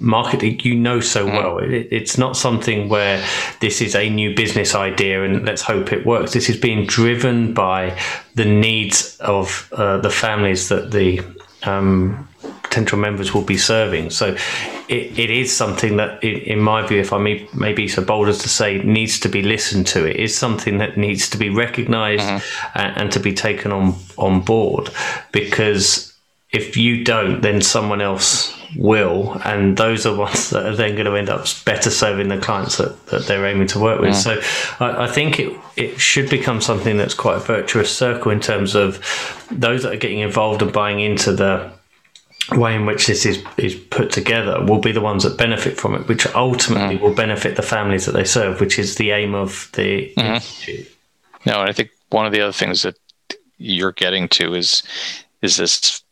market 0.02 0.40
that 0.42 0.66
you 0.66 0.76
know 0.76 1.00
so 1.00 1.28
mm. 1.28 1.32
well. 1.32 1.60
It, 1.60 1.88
it's 1.92 2.18
not 2.18 2.36
something 2.36 2.90
where 2.90 3.26
this 3.60 3.82
is 3.82 3.96
a 3.96 4.10
new 4.10 4.36
business 4.36 4.76
idea 4.76 5.24
and 5.24 5.46
let's 5.46 5.62
hope 5.62 5.94
it 5.94 6.06
works. 6.06 6.34
This 6.34 6.50
is 6.50 6.58
being 6.58 6.86
driven 6.86 7.54
by 7.54 7.98
the 8.36 8.46
needs 8.46 9.18
of 9.20 9.72
uh, 9.74 9.98
the 9.98 10.10
families 10.10 10.70
that 10.70 10.92
the 10.92 11.22
um, 11.64 12.28
potential 12.64 12.98
members 12.98 13.34
will 13.34 13.44
be 13.44 13.58
serving. 13.58 14.10
So 14.10 14.36
it, 14.88 15.20
it 15.20 15.30
is 15.30 15.56
something 15.56 15.98
that, 15.98 16.24
in 16.24 16.60
my 16.60 16.86
view, 16.86 17.00
if 17.00 17.14
I 17.14 17.18
may, 17.18 17.48
may 17.54 17.74
be 17.74 17.88
so 17.88 18.04
bold 18.04 18.30
as 18.30 18.40
to 18.40 18.50
say, 18.50 18.80
needs 18.80 19.20
to 19.20 19.30
be 19.30 19.42
listened 19.42 19.88
to. 19.88 20.10
It 20.10 20.16
is 20.16 20.36
something 20.36 20.78
that 20.80 20.98
needs 20.98 21.30
to 21.30 21.38
be 21.38 21.50
recognized 21.50 22.24
mm-hmm. 22.24 22.78
and, 22.80 22.98
and 22.98 23.12
to 23.12 23.20
be 23.20 23.34
taken 23.34 23.72
on, 23.72 23.96
on 24.18 24.42
board 24.42 24.90
because 25.32 26.14
if 26.52 26.76
you 26.76 27.04
don't, 27.04 27.42
then 27.42 27.62
someone 27.62 28.02
else 28.02 28.58
will, 28.76 29.40
and 29.44 29.78
those 29.78 30.06
are 30.06 30.16
ones 30.16 30.50
that 30.52 30.66
are 30.66 30.76
then 30.76 30.94
going 30.94 31.06
to 31.06 31.16
end 31.16 31.30
up 31.30 31.46
better 31.66 31.90
serving 31.90 32.30
the 32.30 32.38
clients 32.38 32.78
that, 32.78 33.06
that 33.08 33.26
they're 33.26 33.46
aiming 33.46 33.68
to 33.68 33.80
work 33.80 34.00
with. 34.00 34.16
So 34.16 34.40
I, 34.80 35.06
I, 35.06 35.08
think 35.08 35.40
it 35.40 35.58
it 35.76 36.00
should 36.00 36.30
become 36.30 36.62
something 36.62 36.98
that's 36.98 37.14
quite 37.14 37.38
a 37.38 37.40
virtuous 37.40 37.96
circle 37.96 38.32
in 38.32 38.40
terms 38.40 38.76
of 38.76 39.00
those 39.52 39.84
that 39.84 39.94
are 39.94 39.98
getting 39.98 40.20
involved 40.20 40.62
and 40.62 40.72
buying 40.72 41.00
into 41.00 41.34
the 41.34 41.72
way 42.52 42.76
in 42.76 42.86
which 42.86 43.08
this 43.08 43.26
is 43.26 43.44
is 43.58 43.76
put 43.76 44.12
together 44.12 44.64
will 44.64 44.80
be 44.80 44.92
the 44.92 45.02
ones 45.02 45.24
that 45.24 45.38
benefit 45.38 45.78
from 45.78 45.96
it, 45.96 46.08
which 46.08 46.26
ultimately 46.36 46.98
mm. 46.98 47.02
will 47.02 47.14
benefit 47.14 47.56
the 47.56 47.62
families 47.62 48.06
that 48.06 48.14
they 48.14 48.26
serve, 48.26 48.60
which 48.60 48.80
is 48.80 48.96
the 48.96 49.12
aim 49.12 49.36
of 49.36 49.70
the 49.74 50.14
mm-hmm. 50.18 50.36
institute. 50.36 50.88
No, 51.46 51.62
and 51.62 51.70
I 51.70 51.74
think 51.74 51.90
one 52.10 52.26
of 52.26 52.32
the 52.32 52.42
other 52.42 52.54
things 52.54 52.84
that 52.84 52.98
you're 53.58 53.92
getting 53.92 54.28
to 54.28 54.54
is 54.54 54.84
is 55.42 55.58
this 55.58 56.04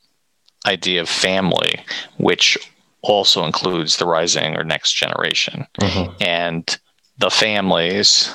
idea 0.66 1.02
of 1.02 1.10
family, 1.10 1.80
which 2.18 2.58
also 3.02 3.46
includes 3.46 3.98
the 3.98 4.06
rising 4.06 4.56
or 4.56 4.64
next 4.64 4.94
generation. 4.94 5.66
Mm-hmm. 5.80 6.14
And 6.22 6.80
the 7.20 7.30
families 7.30 8.34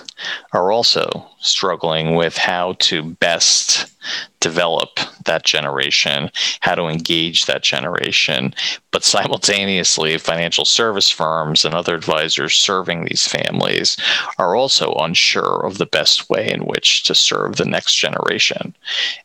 are 0.52 0.70
also 0.70 1.26
struggling 1.40 2.14
with 2.14 2.36
how 2.36 2.74
to 2.80 3.02
best 3.02 3.86
develop 4.40 5.00
that 5.24 5.42
generation, 5.42 6.30
how 6.60 6.74
to 6.74 6.84
engage 6.84 7.46
that 7.46 7.62
generation. 7.62 8.54
But 8.90 9.02
simultaneously, 9.02 10.18
financial 10.18 10.66
service 10.66 11.08
firms 11.08 11.64
and 11.64 11.74
other 11.74 11.94
advisors 11.94 12.54
serving 12.54 13.06
these 13.06 13.26
families 13.26 13.96
are 14.38 14.54
also 14.54 14.92
unsure 14.94 15.64
of 15.64 15.78
the 15.78 15.86
best 15.86 16.28
way 16.28 16.52
in 16.52 16.66
which 16.66 17.04
to 17.04 17.14
serve 17.14 17.56
the 17.56 17.64
next 17.64 17.94
generation 17.94 18.74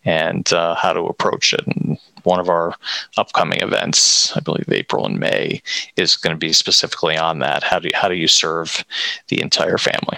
and 0.05 0.51
uh, 0.53 0.75
how 0.75 0.93
to 0.93 1.01
approach 1.01 1.53
it. 1.53 1.67
And 1.67 1.97
one 2.23 2.39
of 2.39 2.49
our 2.49 2.75
upcoming 3.17 3.61
events, 3.61 4.35
I 4.35 4.39
believe 4.39 4.69
April 4.69 5.05
and 5.05 5.19
May, 5.19 5.61
is 5.95 6.15
going 6.15 6.35
to 6.35 6.37
be 6.37 6.53
specifically 6.53 7.17
on 7.17 7.39
that. 7.39 7.63
How 7.63 7.79
do 7.79 7.87
you, 7.87 7.91
how 7.95 8.07
do 8.07 8.15
you 8.15 8.27
serve 8.27 8.83
the 9.27 9.41
entire 9.41 9.77
family? 9.77 10.17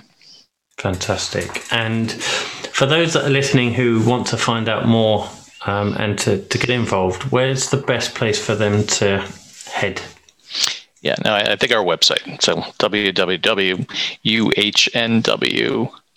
Fantastic. 0.78 1.64
And 1.72 2.12
for 2.12 2.86
those 2.86 3.14
that 3.14 3.26
are 3.26 3.30
listening 3.30 3.74
who 3.74 4.04
want 4.08 4.28
to 4.28 4.38
find 4.38 4.68
out 4.68 4.88
more 4.88 5.30
um, 5.66 5.94
and 5.94 6.18
to, 6.20 6.42
to 6.42 6.58
get 6.58 6.70
involved, 6.70 7.32
where's 7.32 7.70
the 7.70 7.78
best 7.78 8.16
place 8.16 8.44
for 8.44 8.56
them 8.56 8.86
to 8.88 9.20
head? 9.68 10.02
Yeah, 11.02 11.16
no, 11.24 11.34
I 11.34 11.56
think 11.56 11.72
our 11.72 11.84
website. 11.84 12.42
So 12.42 12.56
www.uhnw 12.56 13.88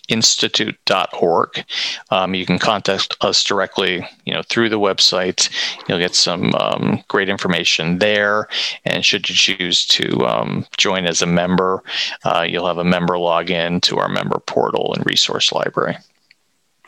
institute.org. 0.08 1.64
Um, 2.10 2.34
you 2.34 2.46
can 2.46 2.58
contact 2.58 3.16
us 3.20 3.42
directly, 3.42 4.06
you 4.24 4.34
know, 4.34 4.42
through 4.48 4.68
the 4.68 4.80
website. 4.80 5.50
You'll 5.88 5.98
get 5.98 6.14
some 6.14 6.54
um, 6.54 7.02
great 7.08 7.28
information 7.28 7.98
there. 7.98 8.48
And 8.84 9.04
should 9.04 9.28
you 9.28 9.34
choose 9.34 9.86
to 9.86 10.26
um, 10.26 10.66
join 10.76 11.06
as 11.06 11.22
a 11.22 11.26
member, 11.26 11.82
uh, 12.24 12.46
you'll 12.48 12.66
have 12.66 12.78
a 12.78 12.84
member 12.84 13.14
login 13.14 13.80
to 13.82 13.98
our 13.98 14.08
member 14.08 14.38
portal 14.40 14.94
and 14.94 15.04
resource 15.06 15.52
library. 15.52 15.96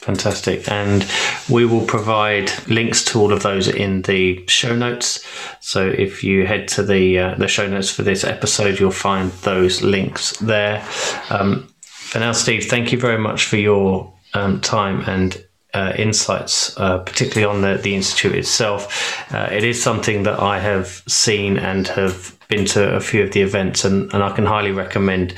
Fantastic. 0.07 0.71
And 0.71 1.05
we 1.49 1.65
will 1.65 1.85
provide 1.85 2.53
links 2.69 3.03
to 3.07 3.19
all 3.19 3.33
of 3.33 3.43
those 3.43 3.67
in 3.67 4.03
the 4.03 4.47
show 4.47 4.77
notes. 4.77 5.27
So 5.61 5.89
if 5.89 6.23
you 6.23 6.47
head 6.47 6.69
to 6.69 6.83
the 6.83 7.19
uh, 7.19 7.35
the 7.37 7.49
show 7.49 7.67
notes 7.67 7.91
for 7.91 8.03
this 8.03 8.23
episode, 8.23 8.79
you'll 8.79 8.91
find 8.91 9.33
those 9.43 9.83
links 9.83 10.37
there. 10.37 10.87
Um, 11.31 11.75
for 12.07 12.21
now, 12.21 12.33
Steve, 12.33 12.67
thank 12.67 12.93
you 12.93 12.99
very 12.99 13.19
much 13.19 13.47
for 13.47 13.57
your 13.57 14.13
um, 14.35 14.61
time 14.61 15.01
and 15.09 15.45
uh, 15.75 15.93
insights, 15.97 16.79
uh, 16.79 16.99
particularly 16.99 17.45
on 17.45 17.63
the, 17.63 17.81
the 17.83 17.95
Institute 17.95 18.35
itself. 18.35 19.33
Uh, 19.35 19.49
it 19.51 19.65
is 19.65 19.83
something 19.83 20.23
that 20.23 20.39
I 20.39 20.59
have 20.59 21.03
seen 21.07 21.59
and 21.59 21.87
have 21.89 22.39
been 22.49 22.65
to 22.67 22.95
a 22.95 23.01
few 23.01 23.23
of 23.23 23.33
the 23.33 23.43
events, 23.43 23.85
and, 23.85 24.13
and 24.15 24.23
I 24.23 24.35
can 24.35 24.47
highly 24.47 24.71
recommend, 24.71 25.35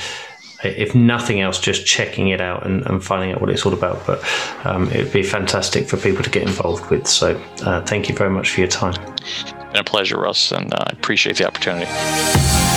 if 0.62 0.95
nothing 0.95 1.41
else, 1.41 1.59
just 1.59 1.87
checking 1.87 2.29
it 2.29 2.41
out 2.41 2.66
and, 2.66 2.87
and 2.87 3.03
finding 3.03 3.33
out 3.33 3.41
what 3.41 3.51
it's 3.51 3.64
all 3.64 3.73
about. 3.73 4.07
But 4.07 4.23
um, 4.64 4.89
it 4.93 5.05
would 5.05 5.12
be 5.12 5.23
fantastic 5.23 5.89
for 5.89 5.97
people 5.97 6.23
to 6.23 6.31
get 6.31 6.43
involved 6.43 6.91
with. 6.91 7.07
So 7.07 7.43
uh, 7.62 7.81
thank 7.83 8.09
you 8.09 8.14
very 8.14 8.31
much 8.31 8.51
for 8.51 8.61
your 8.61 8.69
time. 8.69 8.95
It's 9.23 9.53
been 9.53 9.77
a 9.77 9.85
pleasure, 9.85 10.21
Russ, 10.21 10.53
and 10.53 10.73
uh, 10.73 10.85
I 10.87 10.93
appreciate 10.93 11.37
the 11.39 11.47
opportunity. 11.47 12.68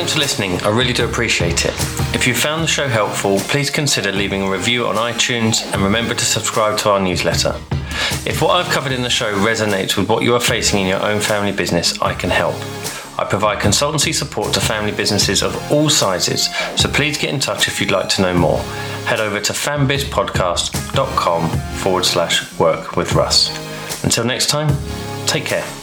Thanks 0.00 0.14
for 0.14 0.20
listening. 0.20 0.58
I 0.62 0.70
really 0.70 0.94
do 0.94 1.04
appreciate 1.04 1.66
it. 1.66 1.74
If 2.14 2.26
you 2.26 2.34
found 2.34 2.62
the 2.62 2.66
show 2.66 2.88
helpful, 2.88 3.38
please 3.38 3.68
consider 3.68 4.10
leaving 4.10 4.40
a 4.40 4.50
review 4.50 4.86
on 4.86 4.94
iTunes 4.94 5.62
and 5.74 5.82
remember 5.82 6.14
to 6.14 6.24
subscribe 6.24 6.78
to 6.78 6.88
our 6.88 6.98
newsletter. 6.98 7.54
If 8.24 8.40
what 8.40 8.52
I've 8.52 8.72
covered 8.72 8.92
in 8.92 9.02
the 9.02 9.10
show 9.10 9.30
resonates 9.44 9.98
with 9.98 10.08
what 10.08 10.22
you 10.22 10.34
are 10.34 10.40
facing 10.40 10.80
in 10.80 10.86
your 10.86 11.02
own 11.02 11.20
family 11.20 11.52
business, 11.52 12.00
I 12.00 12.14
can 12.14 12.30
help. 12.30 12.54
I 13.18 13.26
provide 13.28 13.58
consultancy 13.58 14.14
support 14.14 14.54
to 14.54 14.60
family 14.60 14.92
businesses 14.92 15.42
of 15.42 15.54
all 15.70 15.90
sizes, 15.90 16.48
so 16.76 16.88
please 16.88 17.18
get 17.18 17.34
in 17.34 17.38
touch 17.38 17.68
if 17.68 17.78
you'd 17.78 17.90
like 17.90 18.08
to 18.08 18.22
know 18.22 18.32
more. 18.32 18.60
Head 19.04 19.20
over 19.20 19.38
to 19.38 19.52
fambizpodcast.com 19.52 21.50
forward 21.76 22.06
slash 22.06 22.58
work 22.58 22.96
with 22.96 23.12
Russ. 23.12 23.50
Until 24.02 24.24
next 24.24 24.46
time, 24.46 24.74
take 25.26 25.44
care. 25.44 25.79